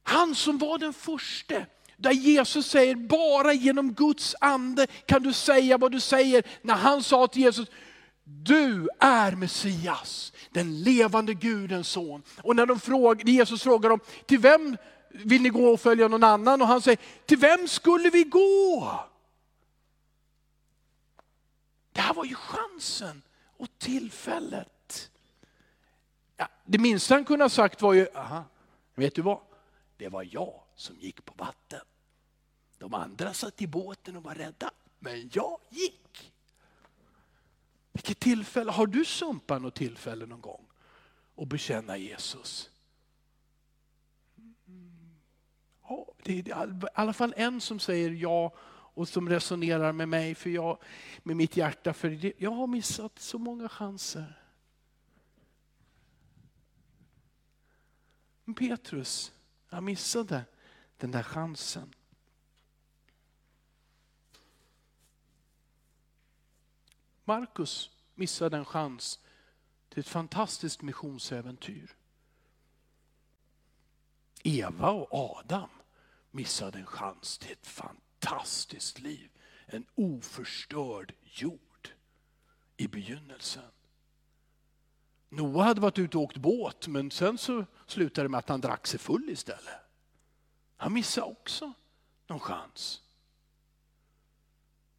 Han 0.03 0.35
som 0.35 0.59
var 0.59 0.79
den 0.79 0.93
första 0.93 1.55
där 2.03 2.13
Jesus 2.13 2.67
säger, 2.67 2.95
bara 2.95 3.53
genom 3.53 3.93
Guds 3.93 4.35
ande 4.41 4.87
kan 4.87 5.23
du 5.23 5.33
säga 5.33 5.79
vad 5.79 5.93
du 5.93 6.01
säger. 6.01 6.45
När 6.63 6.75
han 6.75 7.03
sa 7.03 7.27
till 7.27 7.43
Jesus, 7.43 7.69
du 8.25 8.89
är 8.99 9.33
Messias, 9.33 10.33
den 10.51 10.83
levande 10.83 11.35
Gudens 11.35 11.89
son. 11.89 12.23
Och 12.43 12.57
när 12.57 12.67
de 12.67 12.81
frågar, 12.81 13.29
Jesus 13.29 13.63
frågar 13.63 13.91
dem, 13.91 14.01
till 14.27 14.39
vem 14.39 14.77
vill 15.11 15.43
ni 15.43 15.49
gå 15.49 15.73
och 15.73 15.81
följa 15.81 16.09
någon 16.09 16.25
annan? 16.25 16.63
Och 16.63 16.69
han 16.69 16.83
säger, 16.83 16.99
till 17.27 17.39
vem 17.39 17.69
skulle 17.69 18.11
vi 18.11 18.25
gå? 18.25 19.01
Det 21.93 22.01
här 22.01 22.15
var 22.15 22.25
ju 22.25 22.35
chansen 22.35 23.23
och 23.57 23.69
tillfället. 23.79 25.11
Ja, 26.37 26.49
det 26.65 26.79
minsta 26.79 27.15
han 27.15 27.25
kunde 27.25 27.45
ha 27.45 27.49
sagt 27.49 27.83
var 27.83 27.93
ju, 27.93 28.07
aha, 28.15 28.45
vet 28.95 29.15
du 29.15 29.23
vad? 29.23 29.41
Det 29.97 30.09
var 30.09 30.29
jag 30.31 30.63
som 30.77 30.97
gick 30.97 31.25
på 31.25 31.35
vatten. 31.37 31.81
De 32.83 32.95
andra 32.95 33.35
satt 33.35 33.63
i 33.63 33.67
båten 33.67 34.17
och 34.17 34.23
var 34.23 34.35
rädda, 34.35 34.71
men 34.99 35.31
jag 35.33 35.61
gick. 35.71 36.33
Vilket 37.93 38.21
tillfälle, 38.21 38.73
har 38.73 38.87
du 38.87 39.05
sumpat 39.05 39.63
något 39.63 39.75
tillfälle 39.75 40.27
någon 40.27 40.41
gång 40.41 40.67
och 41.35 41.47
bekänna 41.47 41.97
Jesus? 41.97 42.71
Ja, 45.83 46.07
det 46.23 46.39
är 46.39 46.49
i 46.49 46.53
alla 46.95 47.13
fall 47.13 47.35
en 47.37 47.61
som 47.61 47.79
säger 47.79 48.11
ja 48.11 48.55
och 48.95 49.09
som 49.09 49.29
resonerar 49.29 49.93
med 49.93 50.09
mig 50.09 50.35
för 50.35 50.51
jag, 50.51 50.79
med 51.23 51.37
mitt 51.37 51.57
hjärta. 51.57 51.93
För 51.93 52.33
jag 52.43 52.51
har 52.51 52.67
missat 52.67 53.19
så 53.19 53.39
många 53.39 53.69
chanser. 53.69 54.43
Petrus, 58.59 59.33
han 59.67 59.85
missade 59.85 60.45
den 60.97 61.11
där 61.11 61.23
chansen. 61.23 61.95
Markus 67.25 67.91
missade 68.15 68.57
en 68.57 68.65
chans 68.65 69.19
till 69.89 70.01
ett 70.01 70.09
fantastiskt 70.09 70.83
missionsäventyr. 70.83 71.97
Eva 74.43 74.91
och 74.91 75.09
Adam 75.13 75.69
missade 76.31 76.79
en 76.79 76.87
chans 76.87 77.39
till 77.39 77.53
ett 77.53 77.67
fantastiskt 77.67 79.01
liv. 79.01 79.31
En 79.67 79.87
oförstörd 79.95 81.15
jord 81.23 81.89
i 82.77 82.89
begynnelsen. 82.89 83.71
Noa 85.29 85.65
hade 85.65 85.81
varit 85.81 85.99
ute 85.99 86.17
och 86.17 86.23
åkt 86.23 86.37
båt 86.37 86.89
men 86.89 87.11
sen 87.11 87.39
så 87.39 87.67
slutade 87.87 88.25
det 88.25 88.29
med 88.29 88.39
att 88.39 88.49
han 88.49 88.61
drack 88.61 88.87
sig 88.87 89.01
full 89.01 89.31
istället. 89.31 89.81
Han 90.77 90.93
missade 90.93 91.27
också 91.27 91.73
någon 92.27 92.41
chans. 92.41 93.03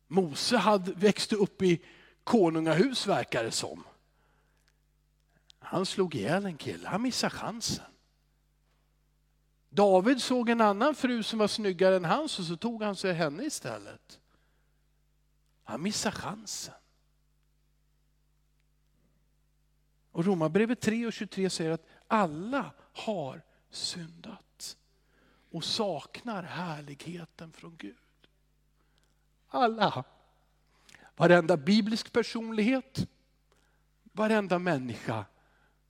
Mose 0.08 0.58
hade, 0.58 0.92
växte 0.92 1.36
upp 1.36 1.62
i 1.62 1.86
konungahus 2.24 3.08
verkar 3.08 3.44
det 3.44 3.52
som. 3.52 3.84
Han 5.60 5.86
slog 5.86 6.16
ihjäl 6.16 6.46
en 6.46 6.58
kille, 6.58 6.88
han 6.88 7.02
missade 7.02 7.32
chansen. 7.32 7.86
David 9.70 10.22
såg 10.22 10.50
en 10.50 10.62
annan 10.62 10.96
fru 10.96 11.24
som 11.24 11.40
var 11.40 11.48
snyggare 11.48 11.96
än 11.96 12.06
hans 12.06 12.40
och 12.40 12.46
så 12.46 12.58
tog 12.58 12.84
han 12.84 12.96
sig 12.96 13.14
henne 13.14 13.44
istället. 13.44 14.20
Han 15.64 15.82
missade 15.82 16.16
chansen. 16.16 16.74
Och 20.12 20.26
Romarbrevet 20.26 20.82
3 20.82 21.06
och 21.06 21.14
23 21.14 21.50
säger 21.50 21.72
att 21.72 21.86
alla 22.08 22.72
har 22.94 23.42
syndat 23.70 24.78
och 25.52 25.64
saknar 25.64 26.44
härligheten 26.44 27.52
från 27.52 27.76
Gud. 27.78 27.96
Alla. 29.48 30.04
Varenda 31.16 31.58
biblisk 31.58 32.14
personlighet, 32.14 33.08
varenda 34.04 34.60
människa, 34.60 35.26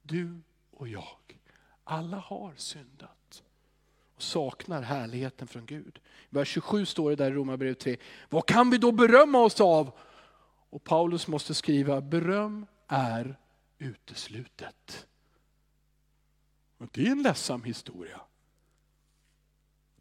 du 0.02 0.42
och 0.72 0.88
jag. 0.88 1.40
Alla 1.84 2.18
har 2.18 2.54
syndat 2.56 3.44
och 4.16 4.24
saknar 4.24 4.82
härligheten 4.82 5.48
från 5.48 5.66
Gud. 5.66 6.00
I 6.30 6.36
vers 6.36 6.48
27 6.48 6.86
står 6.86 7.10
det 7.10 7.16
där 7.16 7.32
i 7.32 7.34
Romarbrevet 7.34 7.80
3. 7.80 7.98
Vad 8.30 8.46
kan 8.46 8.70
vi 8.70 8.78
då 8.78 8.92
berömma 8.92 9.40
oss 9.40 9.62
av? 9.62 9.92
Och 10.70 10.84
Paulus 10.84 11.28
måste 11.28 11.54
skriva, 11.54 12.02
beröm 12.02 12.66
är 12.88 13.40
uteslutet. 13.78 15.08
Och 16.78 16.88
det 16.92 17.08
är 17.08 17.12
en 17.12 17.24
ledsam 17.24 17.64
historia. 17.64 18.22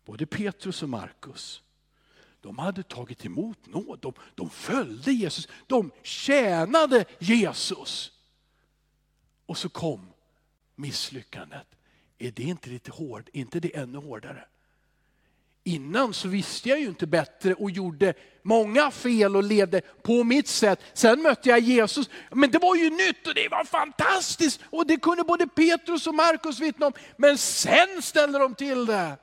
Både 0.04 0.26
Petrus 0.26 0.82
och 0.82 0.88
Markus, 0.88 1.62
de 2.42 2.58
hade 2.58 2.82
tagit 2.82 3.24
emot 3.24 3.66
nåd. 3.66 3.98
De, 4.02 4.12
de 4.34 4.50
följde 4.50 5.12
Jesus, 5.12 5.48
de 5.66 5.90
tjänade 6.02 7.04
Jesus. 7.18 8.12
Och 9.46 9.58
så 9.58 9.68
kom 9.68 10.12
misslyckandet. 10.74 11.66
Är 12.18 12.30
det 12.30 12.42
inte 12.42 12.70
lite 12.70 12.90
hård, 12.90 13.30
inte 13.32 13.60
det 13.60 13.76
ännu 13.76 13.98
hårdare? 13.98 14.44
Innan 15.64 16.14
så 16.14 16.28
visste 16.28 16.68
jag 16.68 16.80
ju 16.80 16.86
inte 16.86 17.06
bättre 17.06 17.54
och 17.54 17.70
gjorde 17.70 18.14
många 18.42 18.90
fel 18.90 19.36
och 19.36 19.42
levde 19.42 19.80
på 19.80 20.24
mitt 20.24 20.48
sätt. 20.48 20.80
Sen 20.92 21.22
mötte 21.22 21.48
jag 21.48 21.60
Jesus, 21.60 22.10
men 22.30 22.50
det 22.50 22.58
var 22.58 22.76
ju 22.76 22.90
nytt 22.90 23.26
och 23.26 23.34
det 23.34 23.48
var 23.48 23.64
fantastiskt. 23.64 24.60
Och 24.70 24.86
det 24.86 24.96
kunde 24.96 25.24
både 25.24 25.46
Petrus 25.46 26.06
och 26.06 26.14
Markus 26.14 26.60
vittna 26.60 26.86
om. 26.86 26.92
Men 27.16 27.38
sen 27.38 28.02
ställde 28.02 28.38
de 28.38 28.54
till 28.54 28.86
det. 28.86 29.16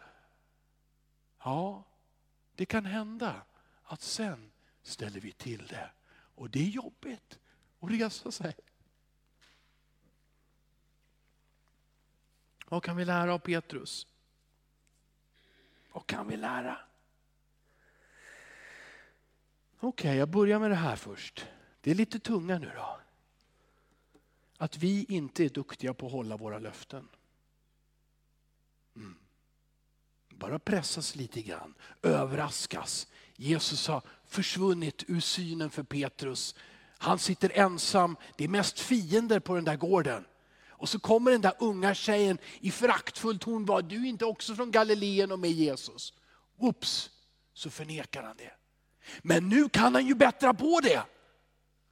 Ja, 1.44 1.89
det 2.60 2.66
kan 2.66 2.86
hända 2.86 3.42
att 3.84 4.02
sen 4.02 4.52
ställer 4.82 5.20
vi 5.20 5.32
till 5.32 5.68
det. 5.68 5.92
Och 6.12 6.50
det 6.50 6.60
är 6.60 6.70
jobbigt 6.70 7.40
att 7.80 7.92
resa 7.92 8.32
sig. 8.32 8.56
Vad 12.68 12.84
kan 12.84 12.98
vi 12.98 13.06
lära 13.06 13.34
av 13.34 13.40
Petrus? 13.40 14.08
Vad 15.92 16.08
kan 16.08 16.28
vi 16.28 16.38
lära? 16.38 16.78
Okej, 19.80 19.88
okay, 19.88 20.18
jag 20.18 20.30
börjar 20.30 20.60
med 20.60 20.72
det 20.72 20.76
här 20.76 20.96
först. 20.96 21.48
Det 21.82 21.92
är 21.92 21.96
lite 21.96 22.20
tunga 22.20 22.60
nu 22.60 22.72
då. 22.76 23.00
Att 24.58 24.78
vi 24.78 25.06
inte 25.10 25.46
är 25.46 25.50
duktiga 25.50 25.94
på 25.94 26.06
att 26.06 26.12
hålla 26.12 26.38
våra 26.38 26.60
löften. 26.60 27.08
Mm. 28.96 29.20
Bara 30.40 30.60
pressas 30.60 31.16
lite 31.16 31.42
grann, 31.42 31.74
överraskas. 32.02 33.08
Jesus 33.36 33.88
har 33.88 34.02
försvunnit 34.26 35.04
ur 35.08 35.20
synen 35.20 35.70
för 35.70 35.84
Petrus. 35.84 36.56
Han 36.98 37.20
sitter 37.20 37.52
ensam, 37.60 38.18
det 38.38 38.44
är 38.44 38.48
mest 38.48 38.80
fiender 38.80 39.40
på 39.40 39.56
den 39.56 39.66
där 39.66 39.76
gården. 39.76 40.26
Och 40.70 40.90
så 40.90 41.00
kommer 41.00 41.32
den 41.32 41.42
där 41.42 41.54
unga 41.60 41.94
tjejen 41.94 42.38
i 42.60 42.72
föraktfull 42.72 43.40
ton, 43.40 43.66
var 43.66 43.82
du 43.82 44.08
inte 44.08 44.26
också 44.26 44.56
från 44.56 44.72
Galileen 44.72 45.32
och 45.32 45.40
med 45.40 45.52
Jesus? 45.52 46.14
Oops, 46.58 47.10
så 47.54 47.70
förnekar 47.70 48.24
han 48.24 48.38
det. 48.38 48.54
Men 49.22 49.50
nu 49.50 49.70
kan 49.70 49.96
han 49.96 50.08
ju 50.08 50.16
bättra 50.16 50.54
på 50.54 50.80
det. 50.84 51.04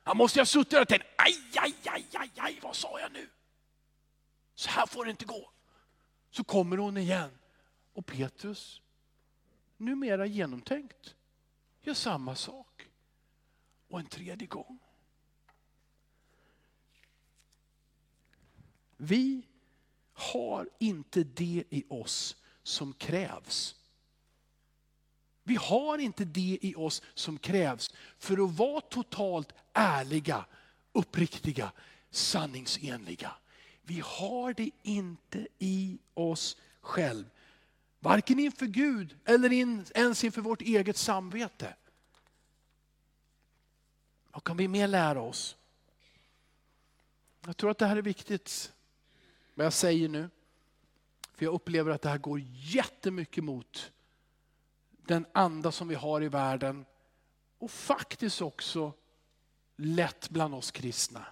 Han 0.04 0.18
måste 0.18 0.40
ha 0.40 0.46
suttit 0.46 0.72
där 0.72 0.82
och 0.82 0.88
tänkt, 0.88 1.06
aj, 1.18 1.36
aj, 1.56 1.76
aj, 1.86 2.06
aj, 2.14 2.32
aj, 2.38 2.60
vad 2.64 2.76
sa 2.76 3.00
jag 3.00 3.12
nu? 3.12 3.30
Så 4.56 4.70
här 4.70 4.86
får 4.86 5.06
det 5.06 5.12
inte 5.12 5.26
gå. 5.26 5.52
Så 6.32 6.44
kommer 6.44 6.78
hon 6.78 6.98
igen. 6.98 7.30
Och 7.98 8.06
Petrus, 8.06 8.82
numera 9.78 10.26
genomtänkt, 10.26 11.16
gör 11.82 11.94
samma 11.94 12.36
sak. 12.36 12.88
Och 13.88 14.00
en 14.00 14.06
tredje 14.06 14.48
gång. 14.48 14.80
Vi 18.98 19.48
har 20.14 20.70
inte 20.80 21.24
det 21.24 21.64
i 21.70 21.84
oss 21.90 22.36
som 22.64 22.94
krävs. 22.94 23.76
Vi 25.44 25.56
har 25.56 25.98
inte 25.98 26.26
det 26.26 26.60
i 26.62 26.76
oss 26.76 27.02
som 27.14 27.38
krävs 27.38 27.94
för 28.18 28.46
att 28.46 28.58
vara 28.58 28.82
totalt 28.82 29.54
ärliga, 29.74 30.46
uppriktiga, 30.92 31.72
sanningsenliga. 32.10 33.36
Vi 33.82 34.02
har 34.06 34.54
det 34.54 34.72
inte 34.84 35.48
i 35.60 35.98
oss 36.14 36.58
själv. 36.82 37.26
Varken 38.08 38.40
inför 38.40 38.66
Gud 38.66 39.18
eller 39.26 39.54
ens 39.54 40.24
inför 40.24 40.42
vårt 40.42 40.62
eget 40.62 40.98
samvete. 40.98 41.76
Vad 44.32 44.44
kan 44.44 44.58
vi 44.58 44.68
mer 44.68 44.88
lära 44.88 45.22
oss? 45.22 45.58
Jag 47.46 47.58
tror 47.58 47.72
att 47.72 47.78
det 47.78 47.86
här 47.86 47.96
är 47.96 48.02
viktigt 48.02 48.74
vad 49.54 49.66
jag 49.66 49.74
säger 49.74 50.10
nu. 50.10 50.30
För 51.34 51.46
jag 51.46 51.54
upplever 51.54 51.92
att 51.92 52.02
det 52.02 52.10
här 52.10 52.18
går 52.18 52.42
jättemycket 52.54 53.44
mot 53.44 53.92
den 54.90 55.26
anda 55.32 55.72
som 55.72 55.88
vi 55.88 55.96
har 55.96 56.24
i 56.24 56.28
världen 56.28 56.86
och 57.58 57.72
faktiskt 57.72 58.42
också 58.42 58.94
lätt 59.76 60.30
bland 60.30 60.56
oss 60.56 60.72
kristna. 60.72 61.26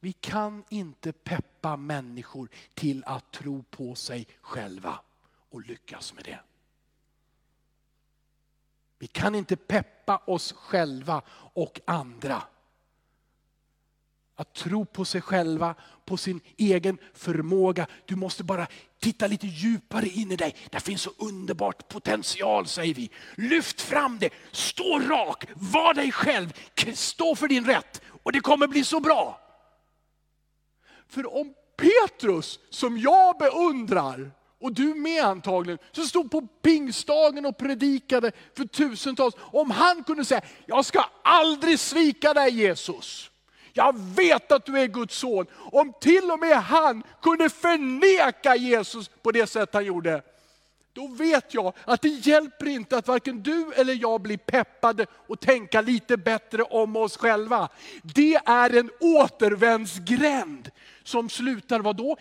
Vi 0.00 0.12
kan 0.12 0.64
inte 0.68 1.12
peppa 1.12 1.76
människor 1.76 2.48
till 2.74 3.04
att 3.04 3.32
tro 3.32 3.62
på 3.62 3.94
sig 3.94 4.26
själva 4.40 5.00
och 5.56 5.66
lyckas 5.66 6.14
med 6.14 6.24
det. 6.24 6.38
Vi 8.98 9.06
kan 9.06 9.34
inte 9.34 9.56
peppa 9.56 10.22
oss 10.26 10.52
själva 10.52 11.22
och 11.54 11.80
andra 11.84 12.42
att 14.34 14.54
tro 14.54 14.84
på 14.84 15.04
sig 15.04 15.20
själva, 15.20 15.74
på 16.04 16.16
sin 16.16 16.40
egen 16.56 16.98
förmåga. 17.14 17.86
Du 18.04 18.16
måste 18.16 18.44
bara 18.44 18.66
titta 18.98 19.26
lite 19.26 19.46
djupare 19.46 20.06
in 20.06 20.32
i 20.32 20.36
dig. 20.36 20.56
Det 20.70 20.80
finns 20.80 21.02
så 21.02 21.10
underbart 21.18 21.88
potential 21.88 22.66
säger 22.66 22.94
vi. 22.94 23.10
Lyft 23.34 23.80
fram 23.80 24.18
det, 24.18 24.30
stå 24.52 24.98
rak, 24.98 25.44
var 25.54 25.94
dig 25.94 26.12
själv, 26.12 26.52
stå 26.94 27.36
för 27.36 27.48
din 27.48 27.66
rätt 27.66 28.02
och 28.22 28.32
det 28.32 28.40
kommer 28.40 28.66
bli 28.66 28.84
så 28.84 29.00
bra. 29.00 29.40
För 31.06 31.34
om 31.34 31.54
Petrus, 31.76 32.60
som 32.70 32.98
jag 32.98 33.38
beundrar, 33.38 34.32
och 34.60 34.72
du 34.72 34.94
med 34.94 35.24
antagligen, 35.24 35.78
som 35.92 36.04
stod 36.04 36.30
på 36.30 36.40
pingstdagen 36.62 37.46
och 37.46 37.56
predikade 37.56 38.32
för 38.56 38.64
tusentals. 38.64 39.34
Om 39.38 39.70
han 39.70 40.04
kunde 40.04 40.24
säga, 40.24 40.40
jag 40.66 40.84
ska 40.84 41.04
aldrig 41.22 41.78
svika 41.78 42.34
dig 42.34 42.50
Jesus. 42.50 43.30
Jag 43.72 43.98
vet 43.98 44.52
att 44.52 44.66
du 44.66 44.78
är 44.78 44.86
Guds 44.86 45.18
son. 45.18 45.46
Om 45.72 45.92
till 46.00 46.30
och 46.30 46.38
med 46.38 46.62
han 46.62 47.02
kunde 47.22 47.50
förneka 47.50 48.56
Jesus 48.56 49.08
på 49.22 49.32
det 49.32 49.46
sätt 49.46 49.68
han 49.72 49.84
gjorde, 49.84 50.22
då 50.92 51.06
vet 51.06 51.54
jag 51.54 51.72
att 51.84 52.02
det 52.02 52.08
hjälper 52.08 52.68
inte 52.68 52.96
att 52.96 53.08
varken 53.08 53.42
du 53.42 53.72
eller 53.72 53.94
jag 53.94 54.20
blir 54.20 54.36
peppade 54.36 55.06
och 55.26 55.40
tänka 55.40 55.80
lite 55.80 56.16
bättre 56.16 56.62
om 56.62 56.96
oss 56.96 57.16
själva. 57.16 57.68
Det 58.02 58.34
är 58.46 58.76
en 58.76 58.90
återvändsgränd 59.00 60.70
som 61.04 61.28
slutar 61.28 61.80
vad 61.80 61.96
då? 61.96 62.16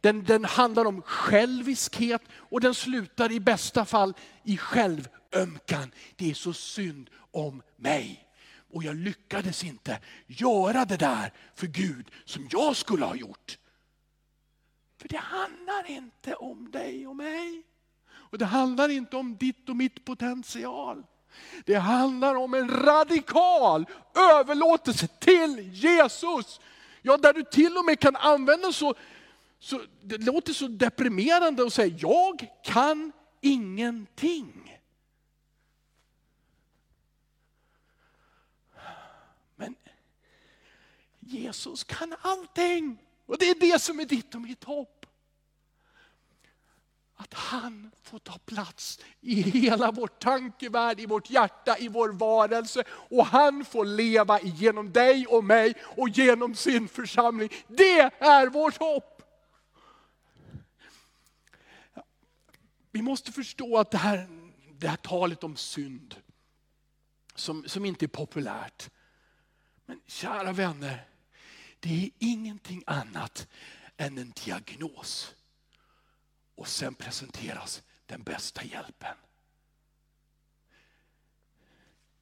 Den, 0.00 0.24
den 0.24 0.44
handlar 0.44 0.84
om 0.84 1.02
själviskhet 1.02 2.22
och 2.32 2.60
den 2.60 2.74
slutar 2.74 3.32
i 3.32 3.40
bästa 3.40 3.84
fall 3.84 4.14
i 4.44 4.56
självömkan. 4.56 5.92
Det 6.16 6.30
är 6.30 6.34
så 6.34 6.52
synd 6.52 7.10
om 7.30 7.62
mig. 7.76 8.26
Och 8.72 8.84
jag 8.84 8.96
lyckades 8.96 9.64
inte 9.64 9.98
göra 10.26 10.84
det 10.84 10.96
där 10.96 11.32
för 11.54 11.66
Gud 11.66 12.10
som 12.24 12.48
jag 12.50 12.76
skulle 12.76 13.04
ha 13.04 13.14
gjort. 13.14 13.58
För 15.00 15.08
det 15.08 15.16
handlar 15.16 15.90
inte 15.90 16.34
om 16.34 16.70
dig 16.70 17.06
och 17.06 17.16
mig. 17.16 17.62
Och 18.10 18.38
det 18.38 18.44
handlar 18.44 18.88
inte 18.88 19.16
om 19.16 19.36
ditt 19.36 19.68
och 19.68 19.76
mitt 19.76 20.04
potential. 20.04 21.04
Det 21.64 21.74
handlar 21.74 22.34
om 22.34 22.54
en 22.54 22.68
radikal 22.68 23.86
överlåtelse 24.14 25.06
till 25.06 25.70
Jesus. 25.72 26.60
Ja, 27.02 27.16
där 27.16 27.32
du 27.32 27.42
till 27.42 27.76
och 27.76 27.84
med 27.84 28.00
kan 28.00 28.16
använda 28.16 28.72
så, 28.72 28.94
så 29.60 29.80
det 30.02 30.18
låter 30.18 30.52
så 30.52 30.68
deprimerande 30.68 31.62
att 31.62 31.72
säga, 31.72 31.96
jag 31.98 32.48
kan 32.62 33.12
ingenting. 33.40 34.80
Men 39.56 39.76
Jesus 41.20 41.84
kan 41.84 42.14
allting. 42.20 42.98
Och 43.26 43.38
det 43.38 43.50
är 43.50 43.60
det 43.60 43.78
som 43.78 44.00
är 44.00 44.04
ditt 44.04 44.34
och 44.34 44.40
mitt 44.40 44.64
hopp 44.64 45.00
att 47.22 47.34
han 47.34 47.90
får 48.02 48.18
ta 48.18 48.38
plats 48.38 48.98
i 49.20 49.34
hela 49.34 49.90
vår 49.90 50.06
tankevärld, 50.06 51.00
i 51.00 51.06
vårt 51.06 51.30
hjärta, 51.30 51.78
i 51.78 51.88
vår 51.88 52.08
varelse. 52.08 52.84
Och 52.88 53.26
han 53.26 53.64
får 53.64 53.84
leva 53.84 54.40
genom 54.40 54.92
dig 54.92 55.26
och 55.26 55.44
mig 55.44 55.74
och 55.82 56.08
genom 56.08 56.54
sin 56.54 56.88
församling. 56.88 57.48
Det 57.68 58.00
är 58.18 58.46
vårt 58.46 58.76
hopp. 58.76 59.09
Vi 62.90 63.02
måste 63.02 63.32
förstå 63.32 63.78
att 63.78 63.90
det 63.90 63.98
här, 63.98 64.28
det 64.78 64.88
här 64.88 64.96
talet 64.96 65.44
om 65.44 65.56
synd, 65.56 66.16
som, 67.34 67.68
som 67.68 67.84
inte 67.84 68.04
är 68.04 68.08
populärt. 68.08 68.90
Men 69.86 70.00
kära 70.06 70.52
vänner, 70.52 71.06
det 71.80 72.04
är 72.04 72.10
ingenting 72.18 72.82
annat 72.86 73.48
än 73.96 74.18
en 74.18 74.32
diagnos 74.44 75.34
och 76.54 76.68
sen 76.68 76.94
presenteras 76.94 77.82
den 78.06 78.22
bästa 78.22 78.64
hjälpen. 78.64 79.16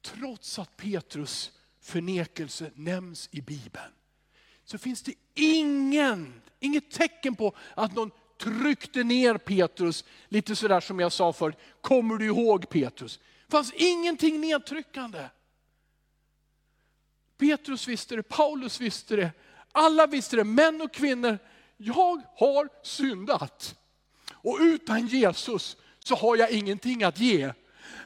Trots 0.01 0.59
att 0.59 0.77
Petrus 0.77 1.51
förnekelse 1.79 2.71
nämns 2.75 3.29
i 3.31 3.41
Bibeln, 3.41 3.93
så 4.63 4.77
finns 4.77 5.01
det 5.01 5.13
ingen, 5.33 6.41
inget 6.59 6.91
tecken 6.91 7.35
på 7.35 7.55
att 7.75 7.95
någon 7.95 8.11
tryckte 8.39 9.03
ner 9.03 9.37
Petrus, 9.37 10.05
lite 10.27 10.55
sådär 10.55 10.79
som 10.79 10.99
jag 10.99 11.11
sa 11.11 11.33
förut, 11.33 11.55
kommer 11.81 12.17
du 12.17 12.25
ihåg 12.25 12.69
Petrus? 12.69 13.19
Det 13.45 13.51
fanns 13.51 13.73
ingenting 13.73 14.41
nedtryckande. 14.41 15.29
Petrus 17.37 17.87
visste 17.87 18.15
det, 18.15 18.23
Paulus 18.23 18.81
visste 18.81 19.15
det, 19.15 19.31
alla 19.71 20.07
visste 20.07 20.35
det, 20.35 20.43
män 20.43 20.81
och 20.81 20.93
kvinnor. 20.93 21.37
Jag 21.77 22.21
har 22.35 22.69
syndat. 22.83 23.75
Och 24.31 24.57
utan 24.61 25.07
Jesus 25.07 25.77
så 25.99 26.15
har 26.15 26.37
jag 26.37 26.51
ingenting 26.51 27.03
att 27.03 27.19
ge. 27.19 27.53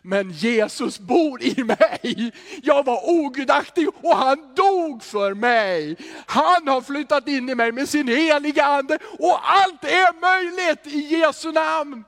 Men 0.01 0.31
Jesus 0.31 0.99
bor 0.99 1.43
i 1.43 1.63
mig. 1.63 2.31
Jag 2.63 2.85
var 2.85 3.09
ogudaktig 3.09 3.87
och 3.87 4.17
han 4.17 4.53
dog 4.55 5.03
för 5.03 5.33
mig. 5.33 5.97
Han 6.25 6.67
har 6.67 6.81
flyttat 6.81 7.27
in 7.27 7.49
i 7.49 7.55
mig 7.55 7.71
med 7.71 7.89
sin 7.89 8.07
heliga 8.07 8.65
ande 8.65 8.99
och 9.19 9.51
allt 9.51 9.83
är 9.83 10.21
möjligt 10.21 10.87
i 10.87 11.15
Jesu 11.15 11.51
namn. 11.51 12.03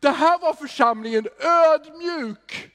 Det 0.00 0.10
här 0.10 0.38
var 0.38 0.54
församlingen 0.54 1.26
ödmjuk 1.40 2.70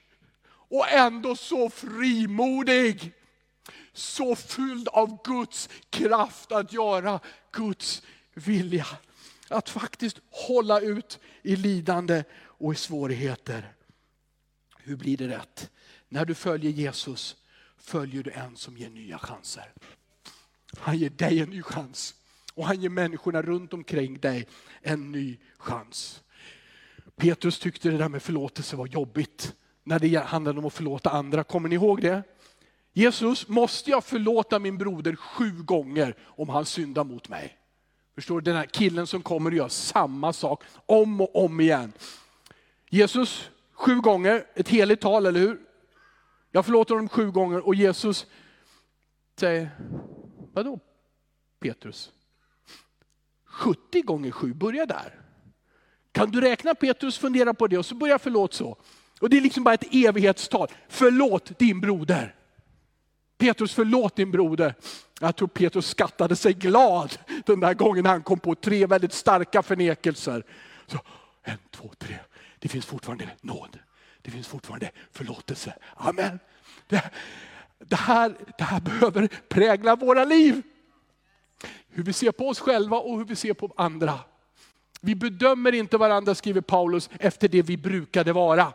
och 0.70 0.88
ändå 0.88 1.36
så 1.36 1.70
frimodig. 1.70 3.12
Så 3.92 4.36
fylld 4.36 4.88
av 4.88 5.22
Guds 5.24 5.68
kraft 5.90 6.52
att 6.52 6.72
göra 6.72 7.20
Guds 7.52 8.02
vilja. 8.34 8.86
Att 9.48 9.68
faktiskt 9.68 10.18
hålla 10.30 10.80
ut 10.80 11.18
i 11.42 11.56
lidande 11.56 12.24
och 12.60 12.72
i 12.72 12.76
svårigheter. 12.76 13.72
Hur 14.78 14.96
blir 14.96 15.16
det 15.16 15.28
rätt? 15.28 15.70
När 16.08 16.24
du 16.24 16.34
följer 16.34 16.70
Jesus 16.70 17.36
följer 17.76 18.22
du 18.22 18.30
en 18.30 18.56
som 18.56 18.76
ger 18.76 18.90
nya 18.90 19.18
chanser. 19.18 19.72
Han 20.78 20.98
ger 20.98 21.10
dig 21.10 21.40
en 21.40 21.50
ny 21.50 21.62
chans. 21.62 22.14
Och 22.54 22.66
han 22.66 22.80
ger 22.80 22.88
människorna 22.88 23.42
runt 23.42 23.72
omkring 23.72 24.18
dig 24.18 24.48
en 24.82 25.12
ny 25.12 25.38
chans. 25.58 26.22
Petrus 27.16 27.58
tyckte 27.58 27.90
det 27.90 27.98
där 27.98 28.08
med 28.08 28.22
förlåtelse 28.22 28.76
var 28.76 28.86
jobbigt. 28.86 29.54
När 29.84 29.98
det 29.98 30.16
handlade 30.16 30.58
om 30.58 30.66
att 30.66 30.72
förlåta 30.72 31.10
andra. 31.10 31.44
Kommer 31.44 31.68
ni 31.68 31.74
ihåg 31.74 32.02
det? 32.02 32.22
Jesus, 32.92 33.48
måste 33.48 33.90
jag 33.90 34.04
förlåta 34.04 34.58
min 34.58 34.78
broder 34.78 35.16
sju 35.16 35.62
gånger 35.62 36.14
om 36.20 36.48
han 36.48 36.66
syndar 36.66 37.04
mot 37.04 37.28
mig? 37.28 37.56
Förstår 38.14 38.40
du? 38.40 38.44
Den 38.44 38.56
här 38.56 38.66
killen 38.66 39.06
som 39.06 39.22
kommer 39.22 39.50
och 39.50 39.56
gör 39.56 39.68
samma 39.68 40.32
sak 40.32 40.64
om 40.86 41.20
och 41.20 41.44
om 41.44 41.60
igen. 41.60 41.92
Jesus, 42.92 43.50
sju 43.72 44.00
gånger, 44.00 44.46
ett 44.54 44.68
heligt 44.68 45.00
tal, 45.00 45.26
eller 45.26 45.40
hur? 45.40 45.60
Jag 46.50 46.64
förlåter 46.64 46.94
honom 46.94 47.08
sju 47.08 47.30
gånger 47.30 47.66
och 47.66 47.74
Jesus 47.74 48.26
säger, 49.36 49.70
vadå 50.52 50.80
Petrus? 51.60 52.12
70 53.44 54.02
gånger 54.02 54.30
sju, 54.30 54.54
börja 54.54 54.86
där. 54.86 55.20
Kan 56.12 56.30
du 56.30 56.40
räkna 56.40 56.74
Petrus, 56.74 57.18
fundera 57.18 57.54
på 57.54 57.66
det 57.66 57.78
och 57.78 57.86
så 57.86 57.94
börja 57.94 58.18
förlåt 58.18 58.54
så. 58.54 58.76
Och 59.20 59.30
det 59.30 59.36
är 59.36 59.40
liksom 59.40 59.64
bara 59.64 59.74
ett 59.74 59.94
evighetstal. 59.94 60.68
Förlåt 60.88 61.58
din 61.58 61.80
broder. 61.80 62.34
Petrus 63.38 63.74
förlåt 63.74 64.16
din 64.16 64.30
broder. 64.30 64.74
Jag 65.20 65.36
tror 65.36 65.48
Petrus 65.48 65.86
skattade 65.86 66.36
sig 66.36 66.54
glad 66.54 67.18
den 67.46 67.60
där 67.60 67.74
gången 67.74 68.06
han 68.06 68.22
kom 68.22 68.38
på 68.38 68.54
tre 68.54 68.86
väldigt 68.86 69.12
starka 69.12 69.62
förnekelser. 69.62 70.44
Så, 70.86 70.98
en, 71.42 71.58
två, 71.70 71.90
tre. 71.98 72.18
Det 72.60 72.68
finns 72.68 72.86
fortfarande 72.86 73.30
nåd. 73.40 73.78
Det 74.22 74.30
finns 74.30 74.48
fortfarande 74.48 74.90
förlåtelse. 75.12 75.74
Amen. 75.96 76.38
Det, 76.86 77.10
det, 77.78 77.96
här, 77.96 78.34
det 78.58 78.64
här 78.64 78.80
behöver 78.80 79.28
prägla 79.48 79.96
våra 79.96 80.24
liv. 80.24 80.62
Hur 81.88 82.02
vi 82.02 82.12
ser 82.12 82.32
på 82.32 82.48
oss 82.48 82.60
själva 82.60 82.98
och 82.98 83.18
hur 83.18 83.24
vi 83.24 83.36
ser 83.36 83.54
på 83.54 83.72
andra. 83.76 84.18
Vi 85.00 85.14
bedömer 85.14 85.72
inte 85.72 85.96
varandra, 85.96 86.34
skriver 86.34 86.60
Paulus, 86.60 87.10
efter 87.18 87.48
det 87.48 87.62
vi 87.62 87.76
brukade 87.76 88.32
vara. 88.32 88.72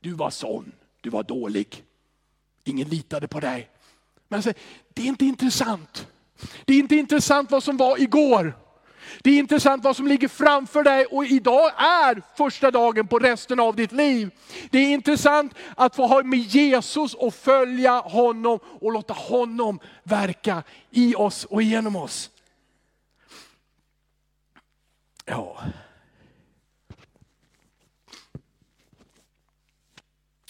Du 0.00 0.12
var 0.12 0.30
sån, 0.30 0.72
du 1.00 1.10
var 1.10 1.22
dålig. 1.22 1.84
Ingen 2.64 2.88
litade 2.88 3.28
på 3.28 3.40
dig. 3.40 3.70
Men 4.28 4.42
säger, 4.42 4.58
det 4.88 5.02
är 5.02 5.06
inte 5.06 5.24
intressant. 5.24 6.06
Det 6.64 6.74
är 6.74 6.78
inte 6.78 6.96
intressant 6.96 7.50
vad 7.50 7.62
som 7.62 7.76
var 7.76 8.00
igår. 8.00 8.54
Det 9.22 9.30
är 9.30 9.38
intressant 9.38 9.84
vad 9.84 9.96
som 9.96 10.06
ligger 10.06 10.28
framför 10.28 10.82
dig 10.82 11.04
och 11.04 11.24
idag 11.24 11.72
är 11.76 12.22
första 12.36 12.70
dagen 12.70 13.06
på 13.06 13.18
resten 13.18 13.60
av 13.60 13.76
ditt 13.76 13.92
liv. 13.92 14.30
Det 14.70 14.78
är 14.78 14.92
intressant 14.92 15.54
att 15.76 15.96
få 15.96 16.06
ha 16.06 16.22
med 16.22 16.38
Jesus 16.38 17.14
och 17.14 17.34
följa 17.34 18.00
honom 18.00 18.58
och 18.80 18.92
låta 18.92 19.14
honom 19.14 19.80
verka 20.02 20.62
i 20.90 21.14
oss 21.14 21.44
och 21.44 21.62
genom 21.62 21.96
oss. 21.96 22.30
Ja. 25.24 25.58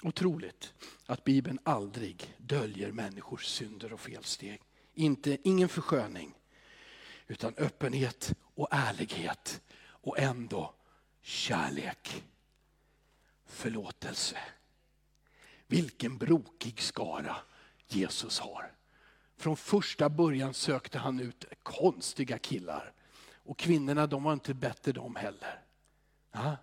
Otroligt 0.02 0.72
att 1.06 1.24
Bibeln 1.24 1.58
aldrig 1.64 2.34
döljer 2.38 2.92
människors 2.92 3.46
synder 3.46 3.92
och 3.92 4.00
felsteg. 4.00 4.61
Inte, 4.94 5.38
ingen 5.42 5.68
försköning, 5.68 6.34
utan 7.31 7.55
öppenhet 7.57 8.35
och 8.55 8.68
ärlighet 8.70 9.61
och 9.83 10.18
ändå 10.18 10.74
kärlek. 11.22 12.24
Förlåtelse. 13.47 14.39
Vilken 15.66 16.18
brokig 16.18 16.81
skara 16.81 17.37
Jesus 17.89 18.39
har. 18.39 18.72
Från 19.37 19.57
första 19.57 20.09
början 20.09 20.55
sökte 20.55 20.99
han 20.99 21.20
ut 21.20 21.45
konstiga 21.62 22.39
killar. 22.39 22.93
Och 23.35 23.59
kvinnorna 23.59 24.07
de 24.07 24.22
var 24.22 24.33
inte 24.33 24.55
bättre 24.55 24.93
de 24.93 25.16
heller. 25.16 25.62
Ja? 26.33 26.57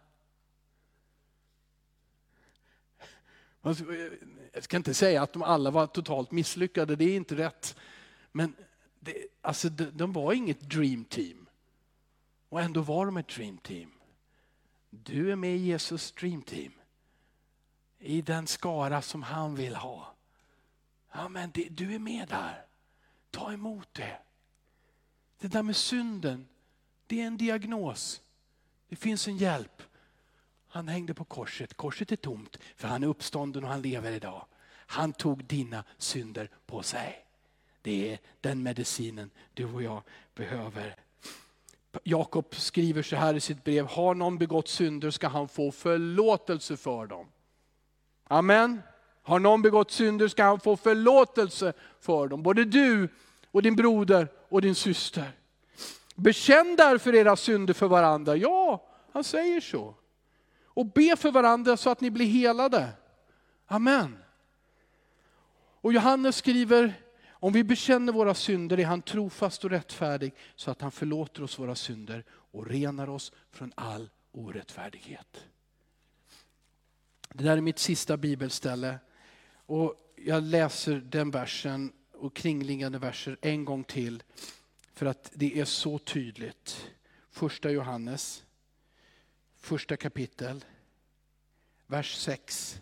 Jag 4.51 4.63
ska 4.63 4.77
inte 4.77 4.93
säga 4.93 5.21
att 5.21 5.33
de 5.33 5.41
alla 5.41 5.71
var 5.71 5.87
totalt 5.87 6.31
misslyckade, 6.31 6.95
det 6.95 7.05
är 7.05 7.15
inte 7.15 7.35
rätt. 7.35 7.75
Men 8.31 8.55
det, 9.07 9.27
alltså, 9.41 9.69
de, 9.69 9.85
de 9.85 10.13
var 10.13 10.33
inget 10.33 10.59
dream 10.59 11.05
team. 11.05 11.49
Och 12.49 12.61
ändå 12.61 12.81
var 12.81 13.05
de 13.05 13.17
ett 13.17 13.27
dream 13.27 13.57
team. 13.57 13.91
Du 14.89 15.31
är 15.31 15.35
med 15.35 15.55
i 15.55 15.59
Jesus 15.59 16.11
dream 16.11 16.41
team. 16.41 16.71
I 17.99 18.21
den 18.21 18.47
skara 18.47 19.01
som 19.01 19.23
han 19.23 19.55
vill 19.55 19.75
ha. 19.75 20.15
Ja, 21.11 21.29
men 21.29 21.51
det, 21.53 21.67
du 21.69 21.95
är 21.95 21.99
med 21.99 22.27
där. 22.27 22.65
Ta 23.31 23.53
emot 23.53 23.93
det. 23.93 24.19
Det 25.39 25.47
där 25.47 25.63
med 25.63 25.75
synden, 25.75 26.47
Det 27.07 27.21
är 27.21 27.27
en 27.27 27.37
diagnos. 27.37 28.21
Det 28.89 28.95
finns 28.95 29.27
en 29.27 29.37
hjälp. 29.37 29.81
Han 30.67 30.87
hängde 30.87 31.13
på 31.13 31.25
korset. 31.25 31.73
Korset 31.73 32.11
är 32.11 32.15
tomt 32.15 32.57
för 32.75 32.87
han 32.87 33.03
är 33.03 33.07
uppstånden 33.07 33.63
och 33.63 33.69
han 33.69 33.81
lever 33.81 34.11
idag. 34.11 34.45
Han 34.69 35.13
tog 35.13 35.45
dina 35.45 35.83
synder 35.97 36.49
på 36.65 36.83
sig. 36.83 37.26
Det 37.87 38.11
är 38.11 38.19
den 38.41 38.63
medicinen 38.63 39.29
du 39.53 39.65
och 39.65 39.83
jag 39.83 40.01
behöver. 40.35 40.95
Jakob 42.03 42.55
skriver 42.55 43.01
så 43.01 43.15
här 43.15 43.33
i 43.33 43.39
sitt 43.39 43.63
brev, 43.63 43.85
har 43.85 44.13
någon 44.13 44.37
begått 44.37 44.67
synder 44.67 45.11
ska 45.11 45.27
han 45.27 45.47
få 45.47 45.71
förlåtelse 45.71 46.77
för 46.77 47.07
dem. 47.07 47.27
Amen. 48.23 48.81
Har 49.21 49.39
någon 49.39 49.61
begått 49.61 49.91
synder 49.91 50.27
ska 50.27 50.43
han 50.43 50.59
få 50.59 50.77
förlåtelse 50.77 51.73
för 51.99 52.27
dem. 52.27 52.43
Både 52.43 52.65
du 52.65 53.09
och 53.51 53.61
din 53.61 53.75
broder 53.75 54.27
och 54.49 54.61
din 54.61 54.75
syster. 54.75 55.31
Bekänn 56.15 56.75
därför 56.75 57.15
era 57.15 57.35
synder 57.35 57.73
för 57.73 57.87
varandra. 57.87 58.35
Ja, 58.35 58.87
han 59.11 59.23
säger 59.23 59.61
så. 59.61 59.95
Och 60.63 60.85
be 60.85 61.15
för 61.15 61.31
varandra 61.31 61.77
så 61.77 61.89
att 61.89 62.01
ni 62.01 62.11
blir 62.11 62.27
helade. 62.27 62.89
Amen. 63.67 64.17
Och 65.81 65.93
Johannes 65.93 66.35
skriver, 66.35 66.93
om 67.39 67.53
vi 67.53 67.63
bekänner 67.63 68.13
våra 68.13 68.33
synder 68.33 68.79
är 68.79 68.85
han 68.85 69.01
trofast 69.01 69.63
och 69.63 69.69
rättfärdig 69.69 70.33
så 70.55 70.71
att 70.71 70.81
han 70.81 70.91
förlåter 70.91 71.43
oss 71.43 71.59
våra 71.59 71.75
synder 71.75 72.23
och 72.29 72.67
renar 72.67 73.09
oss 73.09 73.31
från 73.51 73.73
all 73.75 74.09
orättfärdighet. 74.31 75.45
Det 77.33 77.43
där 77.43 77.57
är 77.57 77.61
mitt 77.61 77.79
sista 77.79 78.17
bibelställe. 78.17 78.99
Och 79.65 80.13
jag 80.15 80.43
läser 80.43 80.95
den 80.95 81.31
versen 81.31 81.93
och 82.13 82.35
kringliggande 82.35 82.99
verser 82.99 83.37
en 83.41 83.65
gång 83.65 83.83
till. 83.83 84.23
För 84.93 85.05
att 85.05 85.31
det 85.33 85.59
är 85.59 85.65
så 85.65 85.99
tydligt. 85.99 86.91
Första 87.31 87.71
Johannes, 87.71 88.43
första 89.57 89.97
kapitel, 89.97 90.65
vers 91.87 92.15
6. 92.15 92.81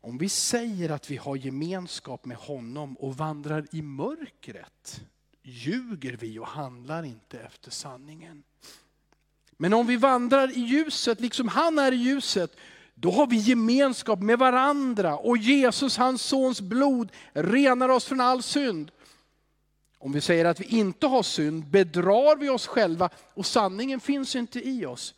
Om 0.00 0.18
vi 0.18 0.28
säger 0.28 0.90
att 0.90 1.10
vi 1.10 1.16
har 1.16 1.36
gemenskap 1.36 2.24
med 2.24 2.36
honom 2.36 2.96
och 2.96 3.16
vandrar 3.16 3.66
i 3.72 3.82
mörkret, 3.82 5.00
ljuger 5.42 6.16
vi 6.16 6.38
och 6.38 6.46
handlar 6.46 7.04
inte 7.04 7.38
efter 7.38 7.70
sanningen. 7.70 8.42
Men 9.56 9.72
om 9.72 9.86
vi 9.86 9.96
vandrar 9.96 10.58
i 10.58 10.60
ljuset, 10.60 11.20
liksom 11.20 11.48
han 11.48 11.78
är 11.78 11.92
i 11.92 11.96
ljuset, 11.96 12.56
då 12.94 13.10
har 13.10 13.26
vi 13.26 13.36
gemenskap 13.36 14.20
med 14.20 14.38
varandra 14.38 15.16
och 15.16 15.36
Jesus, 15.36 15.96
hans 15.96 16.22
sons 16.22 16.60
blod, 16.60 17.12
renar 17.32 17.88
oss 17.88 18.04
från 18.04 18.20
all 18.20 18.42
synd. 18.42 18.90
Om 19.98 20.12
vi 20.12 20.20
säger 20.20 20.44
att 20.44 20.60
vi 20.60 20.64
inte 20.64 21.06
har 21.06 21.22
synd 21.22 21.66
bedrar 21.66 22.36
vi 22.36 22.48
oss 22.48 22.66
själva 22.66 23.10
och 23.34 23.46
sanningen 23.46 24.00
finns 24.00 24.36
inte 24.36 24.68
i 24.68 24.86
oss. 24.86 25.14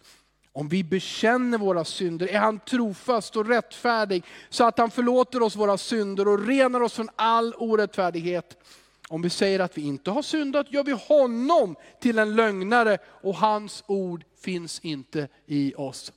Om 0.54 0.68
vi 0.68 0.84
bekänner 0.84 1.58
våra 1.58 1.84
synder 1.84 2.28
är 2.28 2.38
han 2.38 2.58
trofast 2.58 3.36
och 3.36 3.48
rättfärdig 3.48 4.24
så 4.48 4.64
att 4.64 4.78
han 4.78 4.90
förlåter 4.90 5.42
oss 5.42 5.56
våra 5.56 5.78
synder 5.78 6.28
och 6.28 6.46
renar 6.46 6.80
oss 6.80 6.94
från 6.94 7.08
all 7.16 7.54
orättfärdighet. 7.54 8.56
Om 9.08 9.22
vi 9.22 9.30
säger 9.30 9.60
att 9.60 9.78
vi 9.78 9.82
inte 9.82 10.10
har 10.10 10.22
syndat 10.22 10.72
gör 10.72 10.84
vi 10.84 10.92
honom 10.92 11.76
till 12.00 12.18
en 12.18 12.36
lögnare 12.36 12.98
och 13.04 13.36
hans 13.36 13.84
ord 13.86 14.24
finns 14.40 14.80
inte 14.80 15.28
i 15.46 15.74
oss. 15.76 16.12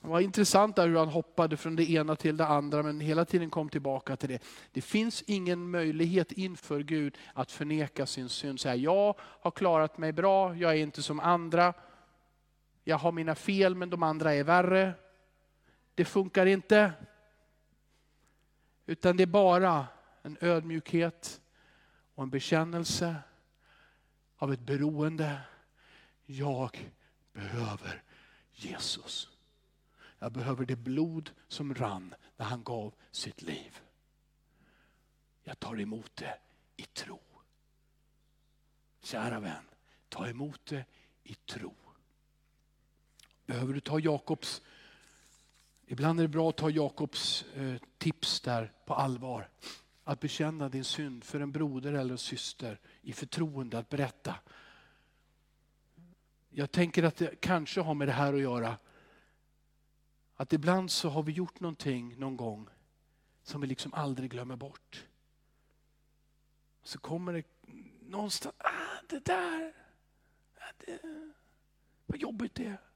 Det 0.00 0.08
var 0.08 0.20
intressant 0.20 0.76
där 0.76 0.88
hur 0.88 0.96
han 0.96 1.08
hoppade 1.08 1.56
från 1.56 1.76
det 1.76 1.90
ena 1.90 2.16
till 2.16 2.36
det 2.36 2.46
andra 2.46 2.82
men 2.82 3.00
hela 3.00 3.24
tiden 3.24 3.50
kom 3.50 3.68
tillbaka 3.68 4.16
till 4.16 4.28
det. 4.28 4.38
Det 4.72 4.80
finns 4.80 5.22
ingen 5.26 5.70
möjlighet 5.70 6.32
inför 6.32 6.80
Gud 6.80 7.18
att 7.34 7.52
förneka 7.52 8.06
sin 8.06 8.28
synd. 8.28 8.60
Säga 8.60 8.76
jag 8.76 9.14
har 9.20 9.50
klarat 9.50 9.98
mig 9.98 10.12
bra, 10.12 10.56
jag 10.56 10.70
är 10.72 10.76
inte 10.76 11.02
som 11.02 11.20
andra. 11.20 11.74
Jag 12.88 12.98
har 12.98 13.12
mina 13.12 13.34
fel 13.34 13.74
men 13.74 13.90
de 13.90 14.02
andra 14.02 14.34
är 14.34 14.44
värre. 14.44 14.94
Det 15.94 16.04
funkar 16.04 16.46
inte. 16.46 16.92
Utan 18.86 19.16
det 19.16 19.22
är 19.22 19.26
bara 19.26 19.86
en 20.22 20.38
ödmjukhet 20.40 21.40
och 22.14 22.22
en 22.22 22.30
bekännelse 22.30 23.16
av 24.36 24.52
ett 24.52 24.60
beroende. 24.60 25.40
Jag 26.26 26.92
behöver 27.32 28.02
Jesus. 28.52 29.28
Jag 30.18 30.32
behöver 30.32 30.66
det 30.66 30.76
blod 30.76 31.30
som 31.48 31.74
rann 31.74 32.14
när 32.36 32.46
han 32.46 32.62
gav 32.62 32.94
sitt 33.10 33.42
liv. 33.42 33.80
Jag 35.42 35.60
tar 35.60 35.80
emot 35.80 36.16
det 36.16 36.38
i 36.76 36.82
tro. 36.82 37.20
Kära 39.00 39.40
vän, 39.40 39.64
ta 40.08 40.28
emot 40.28 40.66
det 40.66 40.84
i 41.22 41.34
tro. 41.34 41.74
Behöver 43.48 43.74
du 43.74 43.80
ta 43.80 44.00
Jakobs, 44.00 44.62
ibland 45.86 46.20
är 46.20 46.24
det 46.24 46.28
bra 46.28 46.48
att 46.48 46.56
ta 46.56 46.70
Jakobs 46.70 47.44
eh, 47.54 47.76
tips 47.98 48.40
där 48.40 48.72
på 48.86 48.94
allvar. 48.94 49.48
Att 50.04 50.20
bekänna 50.20 50.68
din 50.68 50.84
synd 50.84 51.24
för 51.24 51.40
en 51.40 51.52
broder 51.52 51.92
eller 51.92 52.12
en 52.12 52.18
syster 52.18 52.80
i 53.02 53.12
förtroende 53.12 53.78
att 53.78 53.88
berätta. 53.88 54.34
Jag 56.50 56.70
tänker 56.70 57.02
att 57.02 57.16
det 57.16 57.40
kanske 57.40 57.80
har 57.80 57.94
med 57.94 58.08
det 58.08 58.12
här 58.12 58.34
att 58.34 58.40
göra 58.40 58.76
att 60.34 60.52
ibland 60.52 60.90
så 60.90 61.08
har 61.08 61.22
vi 61.22 61.32
gjort 61.32 61.60
någonting 61.60 62.18
någon 62.18 62.36
gång 62.36 62.68
som 63.42 63.60
vi 63.60 63.66
liksom 63.66 63.94
aldrig 63.94 64.30
glömmer 64.30 64.56
bort. 64.56 65.06
Så 66.82 66.98
kommer 66.98 67.32
det 67.32 67.44
någonstans, 68.00 68.54
ah, 68.58 69.02
det 69.08 69.24
där, 69.24 69.72
ah, 70.58 70.72
det, 70.78 71.00
vad 72.06 72.18
jobbigt 72.18 72.54
det 72.54 72.64
är. 72.64 72.87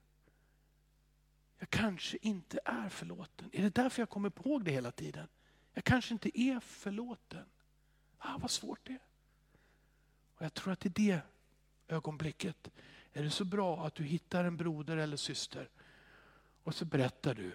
Jag 1.62 1.70
kanske 1.70 2.18
inte 2.20 2.60
är 2.64 2.88
förlåten. 2.88 3.50
Är 3.52 3.62
det 3.62 3.74
därför 3.74 4.02
jag 4.02 4.10
kommer 4.10 4.32
ihåg 4.38 4.64
det 4.64 4.70
hela 4.70 4.92
tiden? 4.92 5.28
Jag 5.72 5.84
kanske 5.84 6.14
inte 6.14 6.40
är 6.40 6.60
förlåten. 6.60 7.44
Ah, 8.18 8.38
vad 8.38 8.50
svårt 8.50 8.80
det 8.82 8.92
är. 8.92 9.02
Och 10.34 10.44
jag 10.44 10.54
tror 10.54 10.72
att 10.72 10.86
i 10.86 10.88
det 10.88 11.20
ögonblicket 11.88 12.70
är 13.12 13.22
det 13.22 13.30
så 13.30 13.44
bra 13.44 13.86
att 13.86 13.94
du 13.94 14.04
hittar 14.04 14.44
en 14.44 14.56
broder 14.56 14.96
eller 14.96 15.16
syster 15.16 15.68
och 16.62 16.74
så 16.74 16.84
berättar 16.84 17.34
du. 17.34 17.52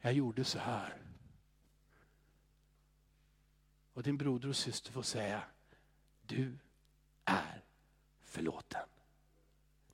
Jag 0.00 0.12
gjorde 0.12 0.44
så 0.44 0.58
här. 0.58 0.96
Och 3.92 4.02
din 4.02 4.18
broder 4.18 4.48
och 4.48 4.56
syster 4.56 4.92
får 4.92 5.02
säga, 5.02 5.42
du 6.26 6.58
är 7.24 7.62
förlåten. 8.24 8.88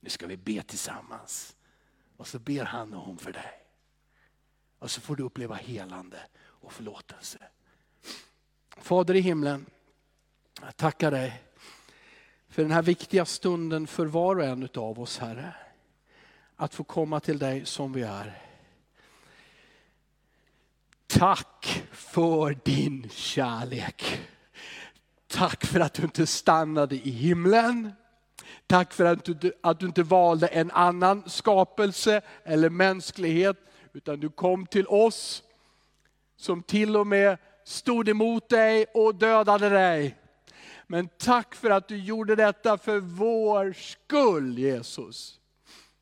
Nu 0.01 0.11
ska 0.11 0.27
vi 0.27 0.37
be 0.37 0.63
tillsammans. 0.63 1.57
Och 2.21 2.27
så 2.27 2.39
ber 2.39 2.65
han 2.65 2.95
och 2.95 3.03
hon 3.03 3.19
för 3.19 3.33
dig. 3.33 3.53
Och 4.79 4.91
så 4.91 5.01
får 5.01 5.17
du 5.17 5.23
uppleva 5.23 5.55
helande 5.55 6.19
och 6.41 6.73
förlåtelse. 6.73 7.39
Fader 8.77 9.15
i 9.15 9.21
himlen, 9.21 9.67
jag 10.63 10.77
tackar 10.77 11.11
dig 11.11 11.43
för 12.49 12.63
den 12.63 12.71
här 12.71 12.83
viktiga 12.83 13.25
stunden 13.25 13.87
för 13.87 14.07
var 14.07 14.37
och 14.37 14.45
en 14.45 14.69
av 14.75 15.01
oss 15.01 15.19
Herre 15.19 15.55
att 16.57 16.75
få 16.75 16.85
komma 16.85 17.21
till 17.21 17.39
dig 17.39 17.67
som 17.67 17.93
vi 17.93 18.03
är. 18.03 18.43
Tack 21.07 21.85
för 21.91 22.59
din 22.65 23.09
kärlek. 23.09 24.21
Tack 25.27 25.65
för 25.67 25.81
att 25.81 25.95
du 25.95 26.03
inte 26.03 26.27
stannade 26.27 26.95
i 26.95 27.11
himlen. 27.11 27.93
Tack 28.67 28.93
för 28.93 29.05
att 29.05 29.25
du, 29.25 29.53
att 29.63 29.81
du 29.81 29.87
inte 29.87 30.03
valde 30.03 30.47
en 30.47 30.71
annan 30.71 31.23
skapelse 31.27 32.21
eller 32.45 32.71
mänsklighet, 32.71 33.57
utan 33.93 34.21
du 34.21 34.29
kom 34.29 34.67
till 34.67 34.87
oss 34.87 35.43
som 36.37 36.63
till 36.63 36.97
och 36.97 37.07
med 37.07 37.39
stod 37.65 38.09
emot 38.09 38.49
dig 38.49 38.87
och 38.95 39.15
dödade 39.15 39.69
dig. 39.69 40.17
Men 40.87 41.09
tack 41.19 41.55
för 41.55 41.71
att 41.71 41.89
du 41.89 41.97
gjorde 41.97 42.37
detta 42.37 42.79
för 42.79 43.01
vår 43.01 43.73
skull 43.73 44.59
Jesus. 44.59 45.40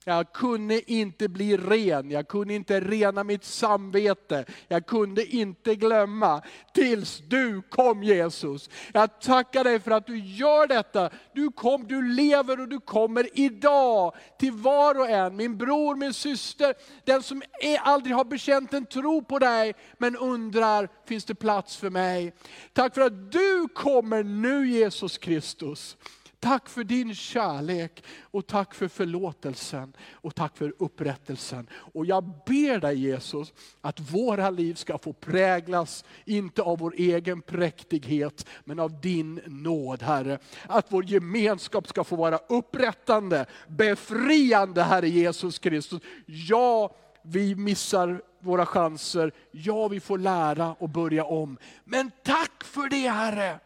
Jag 0.09 0.33
kunde 0.33 0.93
inte 0.93 1.29
bli 1.29 1.57
ren, 1.57 2.11
jag 2.11 2.29
kunde 2.29 2.55
inte 2.55 2.81
rena 2.81 3.25
mitt 3.25 3.45
samvete, 3.45 4.45
jag 4.69 4.87
kunde 4.87 5.27
inte 5.27 5.75
glömma 5.75 6.43
tills 6.75 7.23
du 7.27 7.63
kom 7.63 8.03
Jesus. 8.03 8.71
Jag 8.93 9.21
tackar 9.21 9.65
dig 9.65 9.81
för 9.81 9.91
att 9.91 10.07
du 10.07 10.19
gör 10.19 10.67
detta. 10.67 11.11
Du 11.35 11.51
kom, 11.51 11.87
du 11.87 12.03
lever 12.03 12.61
och 12.61 12.69
du 12.69 12.81
kommer 12.81 13.29
idag 13.33 14.15
till 14.39 14.53
var 14.53 14.99
och 14.99 15.11
en, 15.11 15.37
min 15.37 15.59
bror, 15.59 15.97
min 15.97 16.15
syster, 16.15 16.75
den 17.05 17.23
som 17.23 17.43
är, 17.61 17.79
aldrig 17.79 18.17
har 18.17 18.25
bekänt 18.25 18.75
en 18.75 18.87
tro 18.87 19.23
på 19.23 19.39
dig, 19.39 19.75
men 19.99 20.17
undrar, 20.17 20.89
finns 21.07 21.25
det 21.25 21.35
plats 21.35 21.77
för 21.77 21.91
mig? 21.91 22.33
Tack 22.73 22.95
för 22.95 23.01
att 23.01 23.33
du 23.33 23.69
kommer 23.75 24.23
nu 24.23 24.69
Jesus 24.69 25.19
Kristus. 25.19 25.97
Tack 26.41 26.68
för 26.68 26.84
din 26.84 27.14
kärlek 27.14 28.05
och 28.22 28.47
tack 28.47 28.74
för 28.74 28.89
förlåtelsen 28.89 29.93
och 30.12 30.34
tack 30.34 30.57
för 30.57 30.74
upprättelsen. 30.78 31.68
Och 31.72 32.07
jag 32.07 32.24
ber 32.47 32.80
dig 32.80 32.99
Jesus 32.99 33.53
att 33.80 34.01
våra 34.01 34.51
liv 34.51 34.74
ska 34.74 34.99
få 34.99 35.12
präglas, 35.12 36.05
inte 36.24 36.62
av 36.62 36.78
vår 36.78 36.95
egen 36.97 37.43
präktighet, 37.43 38.47
men 38.64 38.78
av 38.78 39.01
din 39.01 39.41
nåd 39.47 40.03
Herre. 40.03 40.39
Att 40.66 40.86
vår 40.89 41.05
gemenskap 41.05 41.89
ska 41.89 42.05
få 42.05 42.16
vara 42.16 42.39
upprättande, 42.49 43.47
befriande 43.68 44.82
Herre 44.82 45.09
Jesus 45.09 45.59
Kristus. 45.59 46.03
Ja, 46.26 46.97
vi 47.22 47.55
missar 47.55 48.22
våra 48.41 48.66
chanser. 48.66 49.32
Ja, 49.51 49.89
vi 49.89 50.01
får 50.01 50.18
lära 50.18 50.74
och 50.74 50.89
börja 50.89 51.24
om. 51.24 51.59
Men 51.84 52.11
tack 52.24 52.64
för 52.64 52.89
det 52.89 53.09
Herre. 53.09 53.61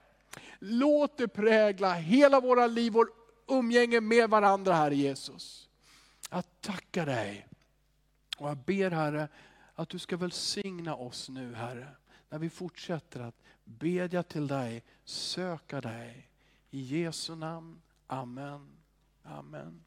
Låt 0.65 1.17
det 1.17 1.29
prägla 1.29 1.95
hela 1.95 2.41
våra 2.41 2.67
liv, 2.67 2.93
vår 2.93 3.09
umgänge 3.47 4.01
med 4.01 4.31
varandra 4.31 4.75
Herre 4.75 4.97
Jesus. 4.97 5.69
Jag 6.31 6.45
tackar 6.61 7.07
dig. 7.07 7.47
Och 8.39 8.49
jag 8.49 8.57
ber 8.57 8.91
Herre 8.91 9.29
att 9.75 9.89
du 9.89 9.99
ska 9.99 10.17
välsigna 10.17 10.95
oss 10.97 11.29
nu 11.29 11.55
Herre. 11.55 11.89
När 12.29 12.39
vi 12.39 12.51
fortsätter 12.51 13.21
att 13.21 13.43
bedja 13.65 14.23
till 14.23 14.47
dig, 14.47 14.85
söka 15.05 15.81
dig. 15.81 16.29
I 16.71 16.81
Jesu 16.81 17.35
namn. 17.35 17.83
Amen. 18.07 18.69
Amen. 19.23 19.85